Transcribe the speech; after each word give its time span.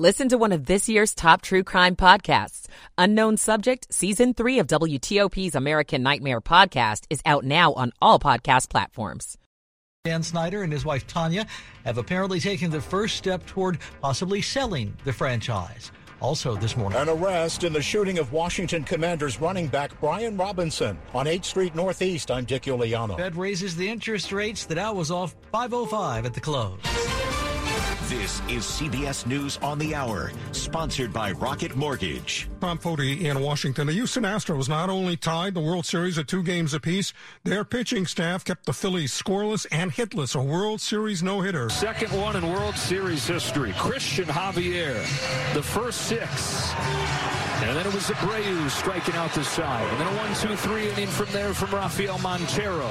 Listen 0.00 0.30
to 0.30 0.38
one 0.38 0.52
of 0.52 0.64
this 0.64 0.88
year's 0.88 1.14
top 1.14 1.42
true 1.42 1.62
crime 1.62 1.94
podcasts. 1.94 2.68
Unknown 2.96 3.36
Subject, 3.36 3.86
Season 3.92 4.32
3 4.32 4.60
of 4.60 4.66
WTOP's 4.66 5.54
American 5.54 6.02
Nightmare 6.02 6.40
podcast 6.40 7.04
is 7.10 7.20
out 7.26 7.44
now 7.44 7.74
on 7.74 7.92
all 8.00 8.18
podcast 8.18 8.70
platforms. 8.70 9.36
Dan 10.04 10.22
Snyder 10.22 10.62
and 10.62 10.72
his 10.72 10.86
wife 10.86 11.06
Tanya 11.06 11.46
have 11.84 11.98
apparently 11.98 12.40
taken 12.40 12.70
the 12.70 12.80
first 12.80 13.16
step 13.16 13.44
toward 13.44 13.76
possibly 14.00 14.40
selling 14.40 14.96
the 15.04 15.12
franchise. 15.12 15.92
Also 16.22 16.56
this 16.56 16.78
morning, 16.78 16.98
an 16.98 17.10
arrest 17.10 17.64
in 17.64 17.74
the 17.74 17.82
shooting 17.82 18.18
of 18.18 18.32
Washington 18.32 18.84
Commanders 18.84 19.38
running 19.38 19.66
back 19.66 19.90
Brian 20.00 20.34
Robinson 20.34 20.98
on 21.12 21.26
8th 21.26 21.44
Street 21.44 21.74
Northeast. 21.74 22.30
I'm 22.30 22.46
Dick 22.46 22.62
Uliano. 22.62 23.18
Fed 23.18 23.36
raises 23.36 23.76
the 23.76 23.90
interest 23.90 24.32
rates. 24.32 24.64
The 24.64 24.76
Dow 24.76 24.94
was 24.94 25.10
off 25.10 25.36
505 25.52 26.24
at 26.24 26.32
the 26.32 26.40
close. 26.40 26.80
This 28.10 28.40
is 28.48 28.64
CBS 28.64 29.24
News 29.24 29.56
on 29.62 29.78
the 29.78 29.94
Hour, 29.94 30.32
sponsored 30.50 31.12
by 31.12 31.30
Rocket 31.30 31.76
Mortgage. 31.76 32.48
Tom 32.60 32.76
Foti 32.76 33.20
in 33.20 33.40
Washington. 33.40 33.86
The 33.86 33.92
Houston 33.92 34.24
Astros 34.24 34.68
not 34.68 34.90
only 34.90 35.16
tied 35.16 35.54
the 35.54 35.60
World 35.60 35.86
Series 35.86 36.18
at 36.18 36.26
two 36.26 36.42
games 36.42 36.74
apiece, 36.74 37.12
their 37.44 37.62
pitching 37.62 38.06
staff 38.06 38.44
kept 38.44 38.66
the 38.66 38.72
Phillies 38.72 39.12
scoreless 39.12 39.64
and 39.70 39.92
hitless, 39.92 40.34
a 40.34 40.42
World 40.42 40.80
Series 40.80 41.22
no-hitter. 41.22 41.70
Second 41.70 42.10
one 42.20 42.34
in 42.34 42.50
World 42.50 42.74
Series 42.74 43.24
history. 43.28 43.70
Cristian 43.74 44.24
Javier, 44.24 44.94
the 45.54 45.62
first 45.62 46.08
six. 46.08 46.74
And 47.62 47.76
then 47.76 47.86
it 47.86 47.94
was 47.94 48.08
Abreu 48.08 48.70
striking 48.70 49.14
out 49.14 49.32
the 49.34 49.44
side. 49.44 49.86
And 49.88 50.00
then 50.00 50.06
a 50.08 50.16
one, 50.16 50.34
two, 50.34 50.56
three 50.56 50.90
inning 50.90 51.06
from 51.06 51.30
there 51.30 51.54
from 51.54 51.72
Rafael 51.72 52.18
Montero. 52.18 52.90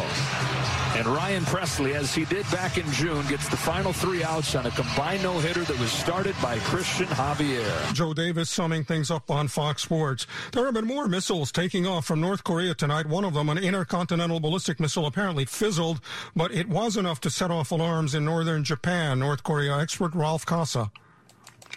And 0.95 1.07
Ryan 1.07 1.43
Pressly, 1.43 1.93
as 1.93 2.13
he 2.13 2.25
did 2.25 2.49
back 2.51 2.77
in 2.77 2.91
June, 2.91 3.25
gets 3.27 3.47
the 3.47 3.57
final 3.57 3.93
three 3.93 4.23
outs 4.23 4.53
on 4.55 4.65
a 4.65 4.71
combined 4.71 5.08
no-hitter 5.17 5.63
that 5.63 5.79
was 5.79 5.91
started 5.91 6.35
by 6.41 6.57
Cristian 6.59 7.07
Javier. 7.07 7.93
Joe 7.93 8.13
Davis 8.13 8.49
summing 8.49 8.83
things 8.83 9.11
up 9.11 9.29
on 9.29 9.47
Fox 9.47 9.81
Sports. 9.81 10.27
There 10.51 10.65
have 10.65 10.73
been 10.73 10.87
more 10.87 11.07
missiles 11.07 11.51
taking 11.51 11.85
off 11.85 12.05
from 12.05 12.21
North 12.21 12.43
Korea 12.43 12.73
tonight. 12.73 13.05
One 13.05 13.25
of 13.25 13.33
them, 13.33 13.49
an 13.49 13.57
intercontinental 13.57 14.39
ballistic 14.39 14.79
missile, 14.79 15.05
apparently 15.05 15.45
fizzled, 15.45 16.01
but 16.35 16.51
it 16.51 16.69
was 16.69 16.97
enough 16.97 17.21
to 17.21 17.29
set 17.29 17.51
off 17.51 17.71
alarms 17.71 18.15
in 18.15 18.25
northern 18.25 18.63
Japan. 18.63 19.19
North 19.19 19.43
Korea 19.43 19.77
expert 19.77 20.13
Ralph 20.13 20.45
Cossa. 20.45 20.91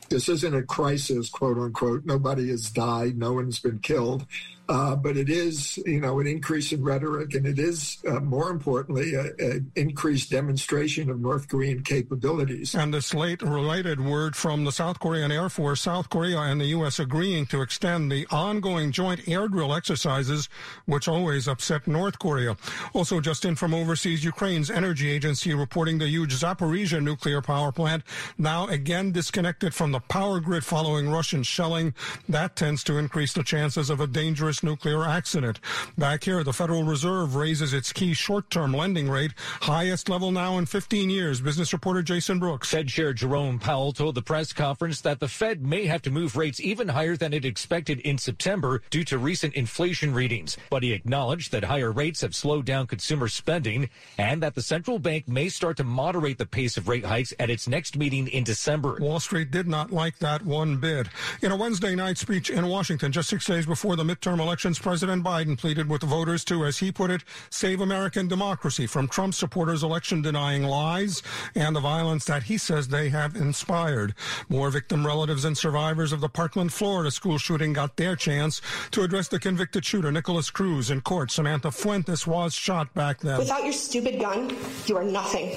This 0.08 0.28
isn't 0.28 0.54
a 0.54 0.62
crisis, 0.62 1.30
quote 1.30 1.56
unquote. 1.56 2.04
Nobody 2.04 2.48
has 2.48 2.70
died. 2.70 3.16
No 3.16 3.32
one's 3.32 3.60
been 3.60 3.78
killed. 3.78 4.26
Uh, 4.72 4.96
but 4.96 5.18
it 5.18 5.28
is, 5.28 5.76
you 5.84 6.00
know, 6.00 6.18
an 6.18 6.26
increase 6.26 6.72
in 6.72 6.82
rhetoric, 6.82 7.34
and 7.34 7.46
it 7.46 7.58
is, 7.58 7.98
uh, 8.08 8.20
more 8.20 8.48
importantly, 8.48 9.14
an 9.14 9.70
increased 9.76 10.30
demonstration 10.30 11.10
of 11.10 11.20
North 11.20 11.46
Korean 11.46 11.82
capabilities. 11.82 12.74
And 12.74 12.94
this 12.94 13.12
late 13.12 13.42
related 13.42 14.00
word 14.00 14.34
from 14.34 14.64
the 14.64 14.72
South 14.72 14.98
Korean 14.98 15.30
Air 15.30 15.50
Force, 15.50 15.82
South 15.82 16.08
Korea 16.08 16.38
and 16.38 16.58
the 16.58 16.68
U.S. 16.76 16.98
agreeing 16.98 17.44
to 17.46 17.60
extend 17.60 18.10
the 18.10 18.26
ongoing 18.30 18.92
joint 18.92 19.28
air 19.28 19.46
drill 19.46 19.74
exercises, 19.74 20.48
which 20.86 21.06
always 21.06 21.48
upset 21.48 21.86
North 21.86 22.18
Korea. 22.18 22.56
Also, 22.94 23.20
just 23.20 23.44
in 23.44 23.54
from 23.56 23.74
overseas, 23.74 24.24
Ukraine's 24.24 24.70
energy 24.70 25.10
agency 25.10 25.52
reporting 25.52 25.98
the 25.98 26.08
huge 26.08 26.34
Zaporizhia 26.34 27.02
nuclear 27.02 27.42
power 27.42 27.72
plant 27.72 28.04
now 28.38 28.66
again 28.68 29.12
disconnected 29.12 29.74
from 29.74 29.92
the 29.92 30.00
power 30.00 30.40
grid 30.40 30.64
following 30.64 31.10
Russian 31.10 31.42
shelling. 31.42 31.92
That 32.26 32.56
tends 32.56 32.82
to 32.84 32.96
increase 32.96 33.34
the 33.34 33.42
chances 33.42 33.90
of 33.90 34.00
a 34.00 34.06
dangerous 34.06 34.61
nuclear 34.62 35.04
accident. 35.04 35.60
Back 35.98 36.24
here, 36.24 36.44
the 36.44 36.52
Federal 36.52 36.84
Reserve 36.84 37.34
raises 37.34 37.72
its 37.72 37.92
key 37.92 38.14
short-term 38.14 38.72
lending 38.72 39.08
rate, 39.08 39.32
highest 39.62 40.08
level 40.08 40.30
now 40.30 40.58
in 40.58 40.66
15 40.66 41.10
years. 41.10 41.40
Business 41.40 41.72
reporter 41.72 42.02
Jason 42.02 42.38
Brooks. 42.38 42.70
Fed 42.70 42.88
Chair 42.88 43.12
Jerome 43.12 43.58
Powell 43.58 43.92
told 43.92 44.14
the 44.14 44.22
press 44.22 44.52
conference 44.52 45.00
that 45.02 45.20
the 45.20 45.28
Fed 45.28 45.62
may 45.62 45.86
have 45.86 46.02
to 46.02 46.10
move 46.10 46.36
rates 46.36 46.60
even 46.60 46.88
higher 46.88 47.16
than 47.16 47.32
it 47.32 47.44
expected 47.44 48.00
in 48.00 48.18
September 48.18 48.82
due 48.90 49.04
to 49.04 49.18
recent 49.18 49.54
inflation 49.54 50.12
readings. 50.14 50.56
But 50.70 50.82
he 50.82 50.92
acknowledged 50.92 51.52
that 51.52 51.64
higher 51.64 51.92
rates 51.92 52.20
have 52.20 52.34
slowed 52.34 52.64
down 52.64 52.86
consumer 52.86 53.28
spending 53.28 53.88
and 54.18 54.42
that 54.42 54.54
the 54.54 54.62
central 54.62 54.98
bank 54.98 55.28
may 55.28 55.48
start 55.48 55.76
to 55.78 55.84
moderate 55.84 56.38
the 56.38 56.46
pace 56.46 56.76
of 56.76 56.88
rate 56.88 57.04
hikes 57.04 57.32
at 57.38 57.50
its 57.50 57.68
next 57.68 57.96
meeting 57.96 58.28
in 58.28 58.44
December. 58.44 58.98
Wall 59.00 59.20
Street 59.20 59.50
did 59.50 59.68
not 59.68 59.92
like 59.92 60.18
that 60.18 60.44
one 60.44 60.76
bit. 60.76 61.08
In 61.40 61.52
a 61.52 61.56
Wednesday 61.56 61.94
night 61.94 62.18
speech 62.18 62.50
in 62.50 62.66
Washington, 62.66 63.12
just 63.12 63.28
six 63.28 63.46
days 63.46 63.66
before 63.66 63.96
the 63.96 64.04
midterm 64.04 64.40
elections, 64.42 64.78
President 64.78 65.24
Biden 65.24 65.56
pleaded 65.56 65.88
with 65.88 66.02
voters 66.02 66.44
to, 66.44 66.64
as 66.64 66.78
he 66.78 66.92
put 66.92 67.10
it, 67.10 67.22
save 67.50 67.80
American 67.80 68.28
democracy 68.28 68.86
from 68.86 69.08
Trump 69.08 69.34
supporters' 69.34 69.82
election 69.82 70.20
denying 70.22 70.64
lies 70.64 71.22
and 71.54 71.74
the 71.74 71.80
violence 71.80 72.24
that 72.26 72.42
he 72.42 72.58
says 72.58 72.88
they 72.88 73.08
have 73.08 73.36
inspired. 73.36 74.14
More 74.48 74.70
victim 74.70 75.06
relatives 75.06 75.44
and 75.44 75.56
survivors 75.56 76.12
of 76.12 76.20
the 76.20 76.28
Parkland, 76.28 76.72
Florida 76.72 77.10
school 77.10 77.38
shooting 77.38 77.72
got 77.72 77.96
their 77.96 78.16
chance 78.16 78.60
to 78.90 79.02
address 79.02 79.28
the 79.28 79.38
convicted 79.38 79.84
shooter, 79.84 80.12
Nicholas 80.12 80.50
Cruz, 80.50 80.90
in 80.90 81.00
court. 81.00 81.30
Samantha 81.30 81.70
Fuentes 81.70 82.26
was 82.26 82.54
shot 82.54 82.92
back 82.94 83.20
then. 83.20 83.38
Without 83.38 83.64
your 83.64 83.72
stupid 83.72 84.20
gun, 84.20 84.54
you 84.86 84.96
are 84.96 85.04
nothing. 85.04 85.56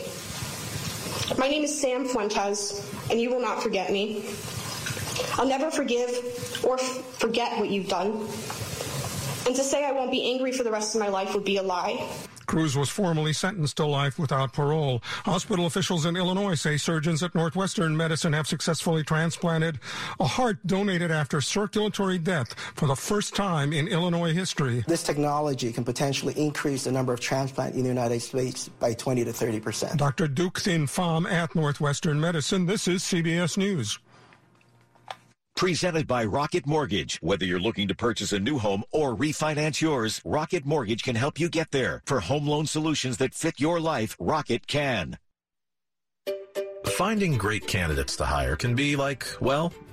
My 1.40 1.48
name 1.48 1.64
is 1.64 1.82
Sam 1.82 2.06
Fuentes, 2.06 2.88
and 3.10 3.20
you 3.20 3.30
will 3.30 3.42
not 3.42 3.62
forget 3.64 3.92
me. 3.92 4.26
I'll 5.34 5.48
never 5.48 5.72
forgive 5.72 6.62
or 6.64 6.80
f- 6.80 7.04
forget 7.18 7.58
what 7.58 7.70
you've 7.70 7.88
done. 7.88 8.28
And 9.46 9.56
to 9.56 9.64
say 9.64 9.86
I 9.86 9.92
won't 9.92 10.12
be 10.12 10.32
angry 10.32 10.52
for 10.52 10.64
the 10.64 10.72
rest 10.72 10.96
of 10.96 11.02
my 11.02 11.08
life 11.08 11.34
would 11.36 11.46
be 11.46 11.58
a 11.58 11.64
lie. 11.64 12.08
Cruz 12.46 12.78
was 12.78 12.90
formally 12.90 13.34
sentenced 13.34 13.78
to 13.78 13.86
life 13.86 14.20
without 14.20 14.54
parole. 14.54 15.02
Hospital 15.24 15.66
officials 15.66 16.06
in 16.06 16.16
Illinois 16.16 16.56
say 16.56 16.78
surgeons 16.78 17.24
at 17.24 17.36
Northwestern 17.36 17.98
Medicine 17.98 18.34
have 18.34 18.48
successfully 18.48 19.04
transplanted 19.04 19.80
a 20.20 20.26
heart 20.26 20.58
donated 20.66 21.12
after 21.12 21.42
circulatory 21.42 22.18
death 22.18 22.54
for 22.76 22.88
the 22.88 22.96
first 22.96 23.36
time 23.36 23.74
in 23.74 23.88
Illinois 23.88 24.34
history. 24.34 24.84
This 24.88 25.04
technology 25.04 25.72
can 25.72 25.84
potentially 25.84 26.34
increase 26.38 26.84
the 26.86 26.92
number 26.92 27.14
of 27.14 27.20
transplants 27.20 27.78
in 27.78 27.84
the 27.84 27.90
United 27.90 28.22
States 28.22 28.70
by 28.70 28.94
20 28.94 29.26
to 29.26 29.34
30 29.34 29.60
percent. 29.60 29.98
Dr. 29.98 30.28
Duc 30.28 30.60
Thinh 30.60 30.88
Pham 30.88 31.30
at 31.30 31.56
Northwestern 31.56 32.20
Medicine. 32.20 32.66
This 32.66 32.88
is 32.88 33.04
CBS 33.04 33.58
News. 33.58 34.00
Presented 35.56 36.06
by 36.06 36.26
Rocket 36.26 36.68
Mortgage. 36.68 37.18
Whether 37.22 37.46
you're 37.46 37.62
looking 37.62 37.88
to 37.88 37.96
purchase 37.96 38.34
a 38.34 38.40
new 38.40 38.58
home 38.58 38.84
or 38.92 39.16
refinance 39.16 39.80
yours, 39.80 40.22
Rocket 40.26 40.66
Mortgage 40.66 41.02
can 41.02 41.16
help 41.16 41.40
you 41.40 41.48
get 41.48 41.72
there. 41.72 42.02
For 42.06 42.20
home 42.20 42.46
loan 42.46 42.66
solutions 42.66 43.16
that 43.20 43.34
fit 43.34 43.58
your 43.58 43.80
life, 43.80 44.18
Rocket 44.20 44.68
can. 44.68 45.18
Finding 46.86 47.38
great 47.38 47.68
candidates 47.68 48.18
to 48.18 48.26
hire 48.26 48.58
can 48.58 48.76
be 48.76 48.98
like, 48.98 49.26
well, 49.40 49.72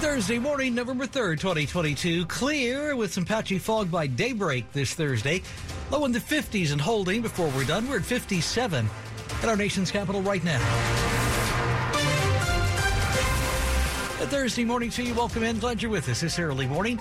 Thursday 0.00 0.38
morning, 0.38 0.74
November 0.74 1.06
3rd, 1.06 1.40
2022. 1.40 2.26
Clear 2.26 2.96
with 2.96 3.12
some 3.12 3.24
patchy 3.24 3.58
fog 3.58 3.90
by 3.90 4.06
daybreak 4.06 4.72
this 4.72 4.94
Thursday. 4.94 5.42
Low 5.90 6.04
in 6.04 6.12
the 6.12 6.18
50s 6.18 6.72
and 6.72 6.80
holding 6.80 7.22
before 7.22 7.48
we're 7.50 7.64
done. 7.64 7.88
We're 7.88 7.98
at 7.98 8.04
57 8.04 8.88
at 9.42 9.48
our 9.48 9.56
nation's 9.56 9.90
capital 9.90 10.22
right 10.22 10.42
now. 10.42 10.60
A 14.20 14.26
Thursday 14.26 14.64
morning 14.64 14.90
to 14.90 15.02
you. 15.02 15.14
Welcome 15.14 15.42
in. 15.42 15.58
Glad 15.58 15.82
you're 15.82 15.90
with 15.90 16.08
us 16.08 16.20
this 16.20 16.38
early 16.38 16.66
morning. 16.66 17.00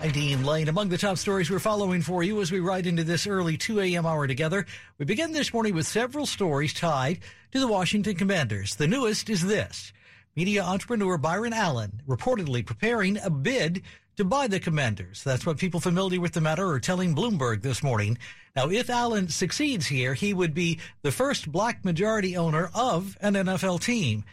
I'm 0.00 0.12
Dean 0.12 0.44
Lane. 0.44 0.68
Among 0.68 0.88
the 0.88 0.98
top 0.98 1.18
stories 1.18 1.50
we're 1.50 1.58
following 1.58 2.02
for 2.02 2.22
you 2.22 2.40
as 2.40 2.52
we 2.52 2.60
ride 2.60 2.86
into 2.86 3.02
this 3.02 3.26
early 3.26 3.56
2 3.56 3.80
a.m. 3.80 4.06
hour 4.06 4.26
together, 4.26 4.64
we 4.98 5.04
begin 5.04 5.32
this 5.32 5.52
morning 5.52 5.74
with 5.74 5.86
several 5.86 6.26
stories 6.26 6.72
tied 6.72 7.18
to 7.52 7.58
the 7.58 7.66
Washington 7.66 8.14
Commanders. 8.14 8.76
The 8.76 8.86
newest 8.86 9.28
is 9.28 9.44
this. 9.44 9.92
Media 10.38 10.62
entrepreneur 10.62 11.18
Byron 11.18 11.52
Allen 11.52 12.00
reportedly 12.06 12.64
preparing 12.64 13.18
a 13.18 13.28
bid 13.28 13.82
to 14.16 14.24
buy 14.24 14.46
the 14.46 14.60
commanders. 14.60 15.24
That's 15.24 15.44
what 15.44 15.58
people 15.58 15.80
familiar 15.80 16.20
with 16.20 16.30
the 16.30 16.40
matter 16.40 16.64
are 16.68 16.78
telling 16.78 17.12
Bloomberg 17.12 17.62
this 17.62 17.82
morning. 17.82 18.18
Now, 18.54 18.68
if 18.68 18.88
Allen 18.88 19.30
succeeds 19.30 19.88
here, 19.88 20.14
he 20.14 20.32
would 20.32 20.54
be 20.54 20.78
the 21.02 21.10
first 21.10 21.50
black 21.50 21.84
majority 21.84 22.36
owner 22.36 22.70
of 22.72 23.18
an 23.20 23.34
NFL 23.34 23.80
team. 23.80 24.24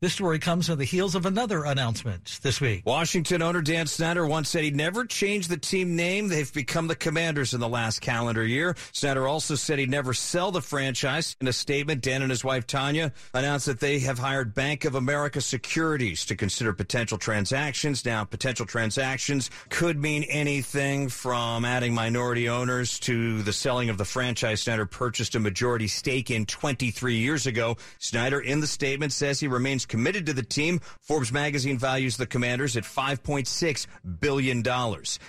This 0.00 0.12
story 0.12 0.40
comes 0.40 0.68
on 0.68 0.76
the 0.76 0.84
heels 0.84 1.14
of 1.14 1.24
another 1.24 1.64
announcement 1.64 2.40
this 2.42 2.60
week. 2.60 2.82
Washington 2.84 3.40
owner 3.40 3.62
Dan 3.62 3.86
Snyder 3.86 4.26
once 4.26 4.50
said 4.50 4.64
he'd 4.64 4.76
never 4.76 5.06
change 5.06 5.46
the 5.46 5.56
team 5.56 5.94
name. 5.94 6.28
They've 6.28 6.52
become 6.52 6.88
the 6.88 6.96
Commanders 6.96 7.54
in 7.54 7.60
the 7.60 7.68
last 7.68 8.00
calendar 8.00 8.44
year. 8.44 8.76
Snyder 8.92 9.26
also 9.26 9.54
said 9.54 9.78
he'd 9.78 9.88
never 9.88 10.12
sell 10.12 10.50
the 10.50 10.60
franchise. 10.60 11.36
In 11.40 11.48
a 11.48 11.52
statement, 11.52 12.02
Dan 12.02 12.22
and 12.22 12.30
his 12.30 12.44
wife 12.44 12.66
Tanya 12.66 13.12
announced 13.32 13.66
that 13.66 13.80
they 13.80 14.00
have 14.00 14.18
hired 14.18 14.52
Bank 14.52 14.84
of 14.84 14.96
America 14.96 15.40
Securities 15.40 16.26
to 16.26 16.36
consider 16.36 16.72
potential 16.72 17.16
transactions. 17.16 18.04
Now, 18.04 18.24
potential 18.24 18.66
transactions 18.66 19.48
could 19.70 19.96
mean 19.96 20.24
anything 20.24 21.08
from 21.08 21.64
adding 21.64 21.94
minority 21.94 22.48
owners 22.48 22.98
to 23.00 23.42
the 23.42 23.52
selling 23.52 23.88
of 23.88 23.96
the 23.96 24.04
franchise 24.04 24.62
Snyder 24.62 24.86
purchased 24.86 25.34
a 25.36 25.40
majority 25.40 25.88
stake 25.88 26.30
in 26.30 26.44
23 26.44 27.16
years 27.16 27.46
ago. 27.46 27.76
Snyder 28.00 28.40
in 28.40 28.60
the 28.60 28.66
statement 28.66 29.12
says 29.12 29.40
he 29.40 29.48
remains 29.48 29.86
committed 29.94 30.26
to 30.26 30.32
the 30.32 30.42
team. 30.42 30.80
Forbes 31.02 31.30
magazine 31.30 31.78
values 31.78 32.16
the 32.16 32.26
Commanders 32.26 32.76
at 32.76 32.82
$5.6 32.82 33.86
billion. 34.18 34.60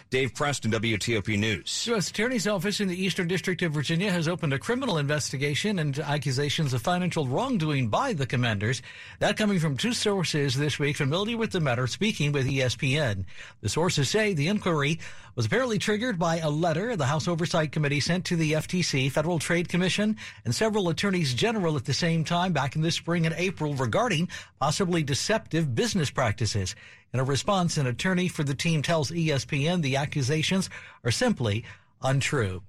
Dave 0.10 0.34
Preston, 0.34 0.72
WTOP 0.72 1.38
News. 1.38 1.86
U.S. 1.86 2.10
Attorney's 2.10 2.48
Office 2.48 2.80
in 2.80 2.88
the 2.88 3.00
Eastern 3.00 3.28
District 3.28 3.62
of 3.62 3.74
Virginia 3.74 4.12
has 4.12 4.28
opened 4.28 4.54
a 4.54 4.58
criminal 4.58 4.98
investigation 4.98 5.78
into 5.78 6.04
accusations 6.04 6.74
of 6.74 6.82
financial 6.82 7.28
wrongdoing 7.28 7.90
by 7.90 8.14
the 8.14 8.26
Commanders. 8.26 8.82
That 9.20 9.38
coming 9.38 9.60
from 9.60 9.78
two 9.78 9.94
sources 9.94 10.56
this 10.56 10.80
week 10.80 10.98
familiar 10.98 11.38
with 11.38 11.52
the 11.52 11.60
matter, 11.60 11.86
speaking 11.86 12.32
with 12.32 12.48
ESPN. 12.48 13.26
The 13.62 13.70
sources 13.70 14.10
say 14.10 14.34
the 14.34 14.48
inquiry 14.48 15.00
was 15.36 15.46
apparently 15.46 15.78
triggered 15.78 16.18
by 16.18 16.38
a 16.38 16.50
letter 16.50 16.96
the 16.96 17.06
House 17.06 17.28
Oversight 17.28 17.72
Committee 17.72 18.00
sent 18.00 18.26
to 18.26 18.38
the 18.38 18.54
FTC, 18.54 19.12
Federal 19.12 19.38
Trade 19.38 19.68
Commission, 19.68 20.16
and 20.46 20.56
several 20.56 20.90
attorneys 20.90 21.34
general 21.34 21.76
at 21.76 21.86
the 21.86 21.94
same 21.94 22.24
time 22.24 22.54
back 22.54 22.76
in 22.76 22.82
the 22.82 22.92
spring 22.92 23.26
and 23.26 23.36
April 23.38 23.74
regarding 23.74 24.30
possibly 24.66 25.04
deceptive 25.04 25.76
business 25.76 26.10
practices. 26.10 26.76
In 27.14 27.20
a 27.20 27.24
response, 27.24 27.78
an 27.78 27.86
attorney 27.86 28.28
for 28.28 28.44
the 28.44 28.56
team 28.56 28.82
tells 28.82 29.12
ESPN 29.12 29.84
the 29.84 29.96
accusations 29.96 30.72
are 31.04 31.12
simply 31.12 31.64
untrue. 32.02 32.64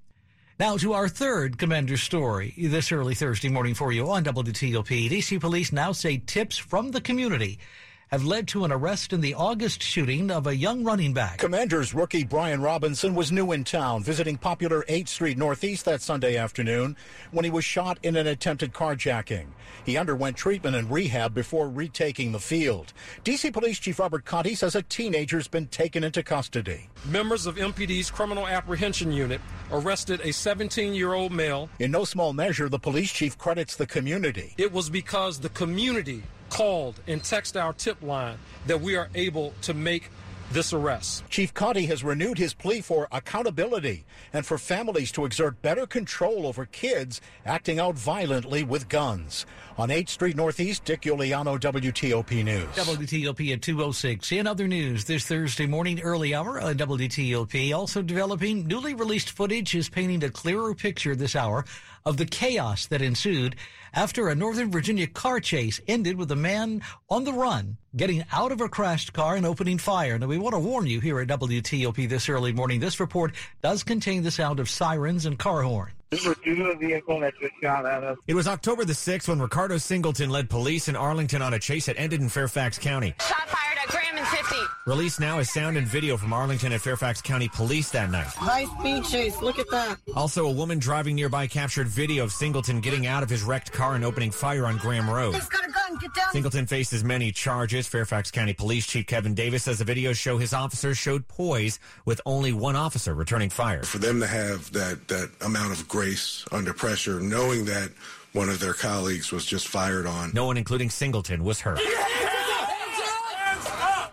Now 0.61 0.77
to 0.77 0.93
our 0.93 1.09
third 1.09 1.57
commander 1.57 1.97
story 1.97 2.53
this 2.59 2.93
early 2.93 3.15
Thursday 3.15 3.49
morning 3.49 3.73
for 3.73 3.93
you 3.93 4.11
on 4.11 4.25
WTOP. 4.25 5.09
DC 5.09 5.41
police 5.41 5.73
now 5.73 5.93
say 5.93 6.19
tips 6.19 6.59
from 6.59 6.91
the 6.91 7.01
community 7.01 7.59
have 8.09 8.25
led 8.25 8.47
to 8.47 8.65
an 8.65 8.71
arrest 8.71 9.13
in 9.13 9.21
the 9.21 9.35
August 9.35 9.83
shooting 9.83 10.31
of 10.31 10.47
a 10.47 10.55
young 10.55 10.85
running 10.85 11.13
back. 11.13 11.39
Commanders 11.39 11.93
rookie 11.93 12.23
Brian 12.23 12.61
Robinson 12.61 13.17
was 13.17 13.33
new 13.33 13.51
in 13.51 13.65
town, 13.65 14.05
visiting 14.05 14.39
popular 14.39 14.85
8th 14.89 15.09
Street 15.09 15.37
Northeast 15.37 15.85
that 15.87 16.01
Sunday 16.01 16.37
afternoon 16.37 16.97
when 17.33 17.45
he 17.45 17.51
was 17.51 17.65
shot 17.65 17.99
in 18.05 18.15
an 18.15 18.29
attempted 18.29 18.73
carjacking. 18.73 19.47
He 19.85 19.97
underwent 19.97 20.37
treatment 20.37 20.77
and 20.77 20.89
rehab 20.89 21.35
before 21.35 21.69
retaking 21.69 22.31
the 22.31 22.39
field. 22.39 22.93
D.C. 23.25 23.51
Police 23.51 23.81
Chief 23.81 23.99
Robert 23.99 24.25
Contee 24.25 24.55
says 24.55 24.77
a 24.77 24.83
teenager's 24.83 25.49
been 25.49 25.67
taken 25.67 26.05
into 26.05 26.23
custody. 26.23 26.89
Members 27.07 27.47
of 27.47 27.57
MPD's 27.57 28.11
Criminal 28.11 28.47
Apprehension 28.47 29.11
Unit 29.11 29.41
arrested 29.73 30.21
a 30.23 30.33
17 30.33 30.95
year 30.95 31.15
old 31.15 31.33
male. 31.33 31.69
In 31.81 31.91
no 31.91 32.05
small 32.05 32.33
measure, 32.33 32.69
the 32.69 32.79
police 32.79 33.13
chief 33.13 33.37
credits 33.37 33.75
the 33.75 33.87
community. 33.87 34.55
It 34.59 34.73
was 34.73 34.89
because 34.91 35.41
the 35.41 35.49
community 35.49 36.23
called 36.51 37.01
and 37.07 37.23
texted 37.23 37.61
our 37.61 37.73
tip 37.73 38.03
line 38.03 38.39
that 38.67 38.81
we 38.81 38.97
are 38.97 39.09
able 39.15 39.55
to 39.63 39.75
make 39.75 40.11
this 40.53 40.73
arrest. 40.73 41.25
Chief 41.29 41.53
Contee 41.53 41.87
has 41.87 42.05
renewed 42.05 42.39
his 42.39 42.55
plea 42.55 42.81
for 42.81 43.09
accountability 43.11 44.05
and 44.33 44.47
for 44.47 44.59
families 44.59 45.11
to 45.13 45.25
exert 45.25 45.61
better 45.63 45.87
control 45.87 46.47
over 46.47 46.67
kids 46.67 47.21
acting 47.45 47.79
out 47.81 47.97
violently 47.97 48.63
with 48.63 48.89
guns. 48.89 49.45
On 49.79 49.91
8th 49.91 50.09
Street 50.09 50.37
Northeast, 50.37 50.87
Dick 50.87 51.03
Uliano, 51.03 51.61
WTOP 51.61 52.43
News. 52.43 52.65
WTOP 52.77 53.53
at 53.53 53.61
206. 53.61 54.33
In 54.33 54.47
other 54.47 54.67
news, 54.67 55.05
this 55.05 55.27
Thursday 55.27 55.67
morning, 55.67 56.01
early 56.01 56.35
hour 56.35 56.59
on 56.59 56.79
WTOP, 56.79 57.77
also 57.77 58.01
developing 58.01 58.67
newly 58.67 58.95
released 58.95 59.33
footage 59.33 59.75
is 59.75 59.91
painting 59.91 60.25
a 60.25 60.31
clearer 60.31 60.75
picture 60.75 61.15
this 61.15 61.37
hour 61.37 61.67
of 62.07 62.17
the 62.17 62.25
chaos 62.25 62.87
that 62.87 63.03
ensued 63.03 63.55
after 63.93 64.29
a 64.29 64.35
Northern 64.35 64.71
Virginia 64.71 65.07
car 65.07 65.41
chase 65.41 65.79
ended 65.87 66.17
with 66.17 66.31
a 66.31 66.37
man 66.37 66.81
on 67.11 67.25
the 67.25 67.35
run 67.35 67.77
getting 67.95 68.25
out 68.33 68.53
of 68.53 68.63
a 68.63 68.71
crashed 68.71 69.13
car 69.13 69.37
and 69.37 69.45
opening 69.45 69.77
fire. 69.77 70.19
Now, 70.19 70.27
we 70.27 70.39
want 70.39 70.55
to 70.55 70.59
warn 70.59 70.87
you 70.87 71.01
here 71.01 71.21
at 71.21 71.29
WTOP 71.29 72.09
this 72.09 72.31
early 72.31 72.53
morning. 72.53 72.81
This 72.81 72.99
report 72.99 73.35
does 73.61 73.83
contain 73.83 74.23
the 74.23 74.31
sound 74.31 74.59
of 74.59 74.71
sirens 74.71 75.27
and 75.27 75.39
car 75.39 75.61
horns. 75.61 75.96
Vehicle 76.11 77.21
that 77.21 77.35
just 77.41 77.55
shot 77.63 77.87
at 77.87 78.05
us. 78.05 78.19
It 78.27 78.35
was 78.35 78.47
October 78.47 78.85
the 78.85 78.93
6th 78.93 79.29
when 79.29 79.41
Ricardo 79.41 79.79
Singleton 79.79 80.31
led 80.31 80.49
police 80.49 80.89
in 80.89 80.97
Arlington 80.97 81.43
on 81.43 81.55
a 81.55 81.59
chase 81.59 81.87
that 81.87 81.99
ended 81.99 82.21
in 82.21 82.29
Fairfax 82.29 82.79
County. 82.79 83.15
Shot 83.21 83.49
fired 83.49 83.79
at 83.83 83.89
Graham 83.89 84.17
and 84.17 84.27
50. 84.27 84.57
Released 84.87 85.19
now 85.21 85.39
is 85.39 85.53
sound 85.53 85.77
and 85.77 85.87
video 85.87 86.17
from 86.17 86.33
Arlington 86.33 86.73
and 86.73 86.81
Fairfax 86.81 87.21
County 87.21 87.49
Police 87.49 87.91
that 87.91 88.11
night. 88.11 88.27
High 88.27 88.67
speed 88.79 89.05
chase. 89.05 89.41
Look 89.43 89.59
at 89.59 89.69
that. 89.71 89.99
Also, 90.15 90.47
a 90.47 90.51
woman 90.51 90.79
driving 90.79 91.17
nearby 91.17 91.47
captured 91.47 91.89
video 91.89 92.25
of 92.25 92.33
Singleton 92.33 92.81
getting 92.81 93.07
out 93.07 93.23
of 93.23 93.31
his 93.31 93.43
wrecked 93.43 93.73
car 93.73 93.95
and 93.95 94.05
opening 94.05 94.31
fire 94.31 94.67
on 94.67 94.79
Graham 94.79 95.11
Road. 95.11 95.35
He's 95.35 95.49
got 95.49 95.69
a 95.69 95.73
gun. 95.99 96.11
Get 96.11 96.15
down. 96.15 96.33
Singleton 96.33 96.67
faces 96.67 97.05
many 97.05 97.33
charges. 97.33 97.87
Fairfax 97.87 98.31
County 98.31 98.53
Police 98.53 98.87
Chief 98.87 99.07
Kevin 99.07 99.35
Davis 99.35 99.65
says 99.65 99.79
the 99.79 99.85
videos 99.85 100.17
show 100.17 100.39
his 100.39 100.53
officers 100.53 100.99
showed 100.99 101.27
poise 101.29 101.79
with 102.05 102.21
only 102.27 102.53
one 102.53 102.77
officer 102.77 103.15
returning 103.15 103.51
fire. 103.51 103.83
For 103.83 103.99
them 103.99 104.21
to 104.21 104.27
have 104.27 104.73
that, 104.73 105.09
that 105.09 105.31
amount 105.41 105.73
of 105.73 105.89
grace 105.89 106.45
under 106.53 106.73
pressure, 106.73 107.21
knowing 107.21 107.65
that 107.67 107.91
one 108.33 108.49
of 108.49 108.61
their 108.61 108.75
colleagues 108.75 109.33
was 109.33 109.47
just 109.47 109.69
fired 109.69 110.07
on. 110.07 110.31
No 110.35 110.47
one, 110.47 110.57
including 110.57 110.91
Singleton, 110.91 111.43
was 111.43 111.61
hurt. 111.61 111.81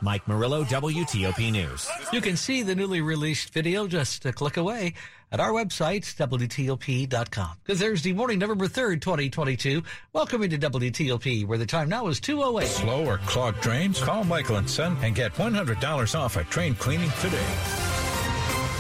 Mike 0.02 0.28
Murillo, 0.28 0.66
WTOP 0.66 1.50
News. 1.50 1.90
You 2.12 2.20
can 2.20 2.36
see 2.36 2.62
the 2.62 2.76
newly 2.76 3.00
released 3.00 3.54
video 3.54 3.88
just 3.88 4.26
a 4.26 4.34
click 4.34 4.58
away 4.58 4.96
at 5.34 5.40
our 5.40 5.52
website, 5.52 6.04
WTOP.com. 6.16 7.58
Good 7.64 7.78
Thursday 7.78 8.14
morning, 8.14 8.38
November 8.38 8.68
3rd, 8.68 9.02
2022. 9.02 9.82
Welcome 10.14 10.44
into 10.44 10.60
WTOP, 10.60 11.48
where 11.48 11.58
the 11.58 11.66
time 11.66 11.90
now 11.90 12.08
is 12.08 12.22
2.08. 12.22 12.66
Slow 12.66 13.06
or 13.06 13.18
clogged 13.18 13.60
drains? 13.60 14.00
Call 14.00 14.24
Michael 14.24 14.58
and 14.58 14.70
Son 14.70 14.96
and 15.02 15.16
get 15.16 15.34
$100 15.34 16.20
off 16.20 16.38
a 16.38 16.44
train 16.46 16.76
cleaning 16.76 17.10
today. 17.20 17.44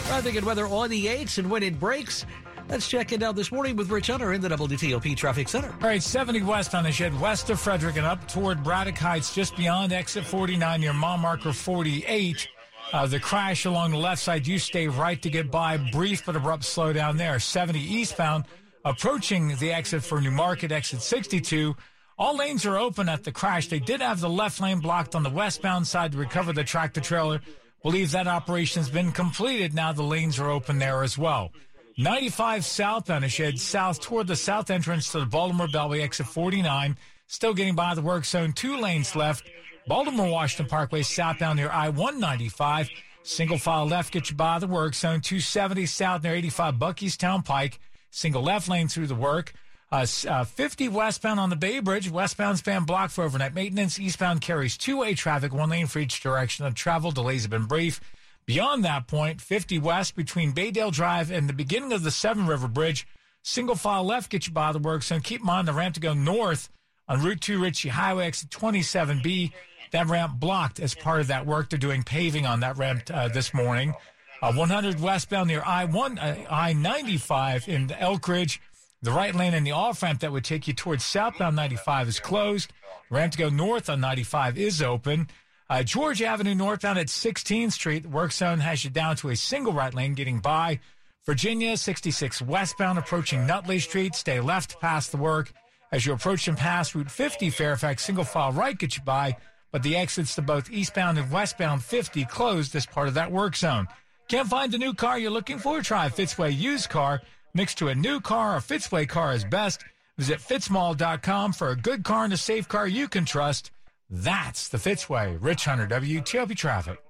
Traffic 0.05 0.35
and 0.35 0.45
weather 0.45 0.67
on 0.67 0.91
the 0.91 1.07
8s 1.07 1.39
and 1.39 1.49
when 1.49 1.63
it 1.63 1.79
breaks. 1.79 2.23
Let's 2.69 2.87
check 2.87 3.11
it 3.11 3.23
out 3.23 3.35
this 3.35 3.51
morning 3.51 3.75
with 3.75 3.89
Rich 3.89 4.07
Hunter 4.07 4.33
in 4.33 4.39
the 4.39 4.49
WTOP 4.49 5.17
Traffic 5.17 5.49
Center. 5.49 5.73
All 5.81 5.87
right, 5.87 6.01
70 6.01 6.43
west 6.43 6.75
on 6.75 6.83
the 6.83 6.91
shed, 6.91 7.19
west 7.19 7.49
of 7.49 7.59
Frederick 7.59 7.97
and 7.97 8.05
up 8.05 8.27
toward 8.27 8.63
Braddock 8.63 8.97
Heights, 8.97 9.33
just 9.33 9.57
beyond 9.57 9.91
exit 9.91 10.23
49 10.23 10.79
near 10.79 10.93
mile 10.93 11.17
marker 11.17 11.51
48. 11.51 12.47
Uh, 12.93 13.07
the 13.07 13.19
crash 13.19 13.65
along 13.65 13.89
the 13.89 13.97
left 13.97 14.21
side, 14.21 14.45
you 14.45 14.59
stay 14.59 14.87
right 14.87 15.19
to 15.23 15.29
get 15.31 15.49
by. 15.49 15.77
Brief 15.77 16.23
but 16.27 16.35
abrupt 16.35 16.61
slowdown 16.61 17.17
there. 17.17 17.39
70 17.39 17.79
eastbound, 17.79 18.45
approaching 18.85 19.55
the 19.57 19.73
exit 19.73 20.03
for 20.03 20.21
New 20.21 20.29
Market, 20.29 20.71
exit 20.71 21.01
62. 21.01 21.75
All 22.19 22.37
lanes 22.37 22.67
are 22.67 22.77
open 22.77 23.09
at 23.09 23.23
the 23.23 23.31
crash. 23.31 23.67
They 23.67 23.79
did 23.79 23.99
have 23.99 24.19
the 24.19 24.29
left 24.29 24.61
lane 24.61 24.79
blocked 24.79 25.15
on 25.15 25.23
the 25.23 25.31
westbound 25.31 25.87
side 25.87 26.11
to 26.11 26.19
recover 26.19 26.53
the 26.53 26.63
tractor 26.63 27.01
trailer. 27.01 27.41
Believe 27.81 28.11
that 28.11 28.27
operation 28.27 28.83
has 28.83 28.91
been 28.91 29.11
completed. 29.11 29.73
Now 29.73 29.91
the 29.91 30.03
lanes 30.03 30.37
are 30.37 30.51
open 30.51 30.77
there 30.77 31.01
as 31.01 31.17
well. 31.17 31.51
95 31.97 32.63
southbound 32.63 33.23
you 33.23 33.45
head 33.45 33.59
south 33.59 34.01
toward 34.01 34.27
the 34.27 34.35
south 34.35 34.69
entrance 34.69 35.11
to 35.11 35.19
the 35.19 35.25
Baltimore 35.25 35.67
Beltway, 35.67 36.01
exit 36.01 36.27
49. 36.27 36.95
Still 37.25 37.55
getting 37.55 37.75
by 37.75 37.95
the 37.95 38.01
work 38.03 38.25
zone, 38.25 38.53
two 38.53 38.77
lanes 38.77 39.15
left. 39.15 39.49
Baltimore 39.85 40.29
Washington 40.29 40.69
Parkway 40.69 41.01
southbound 41.01 41.57
near 41.57 41.69
I 41.69 41.89
195. 41.89 42.89
Single 43.23 43.57
file 43.57 43.85
left 43.85 44.13
gets 44.13 44.29
you 44.29 44.35
by 44.35 44.59
the 44.59 44.67
work 44.67 44.95
zone, 44.95 45.19
270 45.19 45.85
south 45.87 46.23
near 46.23 46.35
85 46.35 46.75
Buckeystown 46.75 47.43
Pike. 47.43 47.79
Single 48.09 48.43
left 48.43 48.69
lane 48.69 48.87
through 48.87 49.07
the 49.07 49.15
work. 49.15 49.53
Uh, 49.91 50.05
uh, 50.27 50.43
50 50.43 50.87
westbound 50.89 51.39
on 51.39 51.49
the 51.49 51.55
Bay 51.55 51.79
Bridge. 51.79 52.09
Westbound 52.09 52.57
span 52.57 52.83
blocked 52.83 53.13
for 53.13 53.23
overnight 53.23 53.53
maintenance. 53.53 53.99
Eastbound 53.99 54.41
carries 54.41 54.77
two 54.77 54.97
way 54.97 55.13
traffic, 55.13 55.53
one 55.53 55.69
lane 55.69 55.87
for 55.87 55.99
each 55.99 56.21
direction 56.21 56.65
of 56.65 56.75
travel. 56.75 57.11
Delays 57.11 57.43
have 57.43 57.51
been 57.51 57.65
brief. 57.65 57.99
Beyond 58.45 58.83
that 58.85 59.07
point, 59.07 59.41
50 59.41 59.79
west 59.79 60.15
between 60.15 60.53
Baydale 60.53 60.91
Drive 60.91 61.29
and 61.29 61.47
the 61.47 61.53
beginning 61.53 61.93
of 61.93 62.03
the 62.03 62.11
Severn 62.11 62.47
River 62.47 62.67
Bridge, 62.67 63.07
single 63.41 63.75
file 63.75 64.03
left 64.03 64.31
gets 64.31 64.47
you 64.47 64.53
by 64.53 64.71
the 64.71 64.79
work 64.79 65.03
zone. 65.03 65.21
Keep 65.21 65.41
in 65.41 65.47
mind 65.47 65.67
the 65.67 65.73
ramp 65.73 65.95
to 65.95 66.01
go 66.01 66.13
north 66.13 66.69
on 67.07 67.21
Route 67.21 67.41
2 67.41 67.61
Ritchie 67.61 67.89
Highway 67.89 68.25
exit 68.25 68.49
27B. 68.49 69.51
That 69.93 70.07
ramp 70.07 70.39
blocked 70.39 70.79
as 70.79 70.95
part 70.95 71.21
of 71.21 71.27
that 71.27 71.45
work. 71.45 71.69
They're 71.69 71.77
doing 71.77 72.01
paving 72.01 72.47
on 72.47 72.61
that 72.61 72.79
ramp 72.79 73.03
uh, 73.13 73.27
this 73.27 73.53
morning. 73.53 73.93
Uh, 74.41 74.51
100 74.51 74.99
westbound 74.99 75.47
near 75.47 75.61
I-1, 75.63 76.17
uh, 76.17 76.49
I-95 76.49 77.67
in 77.67 77.87
Elkridge. 77.89 78.57
The 79.03 79.11
right 79.11 79.35
lane 79.35 79.53
in 79.53 79.63
the 79.63 79.71
off 79.71 80.01
ramp 80.01 80.21
that 80.21 80.31
would 80.31 80.43
take 80.43 80.67
you 80.67 80.73
towards 80.73 81.05
southbound 81.05 81.55
95 81.55 82.07
is 82.07 82.19
closed. 82.19 82.73
Ramp 83.11 83.33
to 83.33 83.37
go 83.37 83.49
north 83.49 83.87
on 83.87 84.01
95 84.01 84.57
is 84.57 84.81
open. 84.81 85.27
Uh, 85.69 85.83
Georgia 85.83 86.25
Avenue 86.25 86.55
northbound 86.55 86.97
at 86.97 87.07
16th 87.07 87.73
Street, 87.73 88.03
the 88.03 88.09
work 88.09 88.31
zone 88.31 88.59
has 88.61 88.83
you 88.83 88.89
down 88.89 89.15
to 89.17 89.29
a 89.29 89.35
single 89.35 89.73
right 89.73 89.93
lane 89.93 90.15
getting 90.15 90.39
by. 90.39 90.79
Virginia 91.23 91.77
66 91.77 92.41
westbound 92.41 92.97
approaching 92.97 93.45
Nutley 93.45 93.77
Street, 93.77 94.15
stay 94.15 94.39
left 94.39 94.81
past 94.81 95.11
the 95.11 95.17
work. 95.17 95.53
As 95.91 96.03
you 96.03 96.13
approach 96.13 96.47
and 96.47 96.57
pass 96.57 96.95
Route 96.95 97.11
50 97.11 97.51
Fairfax, 97.51 98.03
single 98.03 98.23
file 98.23 98.51
right 98.51 98.75
gets 98.75 98.97
you 98.97 99.03
by, 99.03 99.37
but 99.73 99.83
the 99.83 99.97
exits 99.97 100.35
to 100.35 100.41
both 100.41 100.71
eastbound 100.71 101.17
and 101.17 101.29
westbound 101.29 101.83
50 101.83 102.23
closed 102.25 102.75
as 102.75 102.85
part 102.85 103.09
of 103.09 103.15
that 103.15 103.31
work 103.31 103.57
zone. 103.57 103.87
Can't 104.29 104.47
find 104.47 104.71
the 104.71 104.77
new 104.77 104.93
car 104.93 105.17
you're 105.19 105.31
looking 105.31 105.57
for? 105.57 105.81
Try 105.81 106.07
Fitzway 106.07 106.55
used 106.55 106.89
car. 106.89 107.21
Mixed 107.55 107.79
to 107.79 107.89
a 107.89 107.95
new 107.95 108.21
car, 108.21 108.55
a 108.55 108.59
Fitzway 108.59 109.09
car 109.09 109.33
is 109.33 109.43
best. 109.43 109.83
Visit 110.17 110.39
fitzmall.com 110.39 111.53
for 111.53 111.71
a 111.71 111.75
good 111.75 112.03
car 112.03 112.23
and 112.23 112.33
a 112.33 112.37
safe 112.37 112.67
car 112.67 112.87
you 112.87 113.07
can 113.07 113.25
trust. 113.25 113.71
That's 114.09 114.69
the 114.69 114.77
Fitzway. 114.77 115.37
Rich 115.41 115.65
Hunter, 115.65 115.87
WTOP 115.87 116.55
Traffic. 116.55 117.01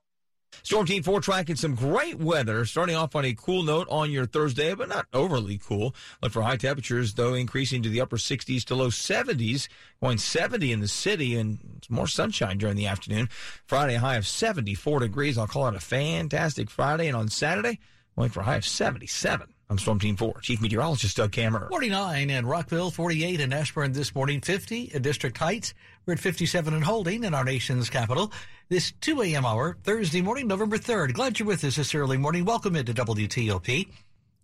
Storm 0.61 0.85
Team 0.85 1.03
4 1.03 1.21
tracking 1.21 1.55
some 1.55 1.75
great 1.75 2.19
weather, 2.19 2.65
starting 2.65 2.95
off 2.95 3.15
on 3.15 3.25
a 3.25 3.33
cool 3.33 3.63
note 3.63 3.87
on 3.89 4.11
your 4.11 4.25
Thursday, 4.25 4.75
but 4.75 4.89
not 4.89 5.07
overly 5.13 5.57
cool. 5.57 5.95
Look 6.21 6.31
for 6.31 6.43
high 6.43 6.57
temperatures, 6.57 7.13
though, 7.15 7.33
increasing 7.33 7.81
to 7.83 7.89
the 7.89 8.01
upper 8.01 8.17
60s 8.17 8.63
to 8.65 8.75
low 8.75 8.89
70s, 8.89 9.67
going 10.01 10.17
70 10.17 10.71
in 10.71 10.79
the 10.79 10.87
city, 10.87 11.35
and 11.35 11.59
more 11.89 12.07
sunshine 12.07 12.57
during 12.57 12.75
the 12.75 12.87
afternoon. 12.87 13.29
Friday, 13.65 13.95
high 13.95 14.15
of 14.15 14.27
74 14.27 14.99
degrees. 14.99 15.37
I'll 15.37 15.47
call 15.47 15.67
it 15.67 15.75
a 15.75 15.79
fantastic 15.79 16.69
Friday. 16.69 17.07
And 17.07 17.17
on 17.17 17.29
Saturday, 17.29 17.79
going 18.15 18.29
for 18.29 18.41
a 18.41 18.43
high 18.43 18.57
of 18.57 18.65
77. 18.65 19.47
I'm 19.69 19.79
Storm 19.79 19.99
Team 19.99 20.15
4, 20.17 20.41
Chief 20.41 20.61
Meteorologist 20.61 21.17
Doug 21.17 21.31
Kammerer. 21.31 21.67
49 21.69 22.29
in 22.29 22.45
Rockville, 22.45 22.91
48 22.91 23.39
in 23.39 23.51
Ashburn 23.53 23.93
this 23.93 24.13
morning, 24.13 24.39
50 24.39 24.91
in 24.93 25.01
District 25.01 25.35
Heights. 25.35 25.73
We're 26.05 26.13
at 26.13 26.19
57 26.19 26.73
and 26.73 26.83
Holding 26.83 27.23
in 27.23 27.33
our 27.33 27.45
nation's 27.45 27.89
capital. 27.89 28.33
This 28.67 28.91
2 28.99 29.21
a.m. 29.21 29.45
hour, 29.45 29.77
Thursday 29.83 30.21
morning, 30.21 30.47
November 30.47 30.77
3rd. 30.77 31.13
Glad 31.13 31.39
you're 31.39 31.47
with 31.47 31.63
us 31.63 31.77
this 31.77 31.95
early 31.95 32.17
morning. 32.17 32.43
Welcome 32.43 32.75
into 32.75 32.93
WTOP. 32.93 33.87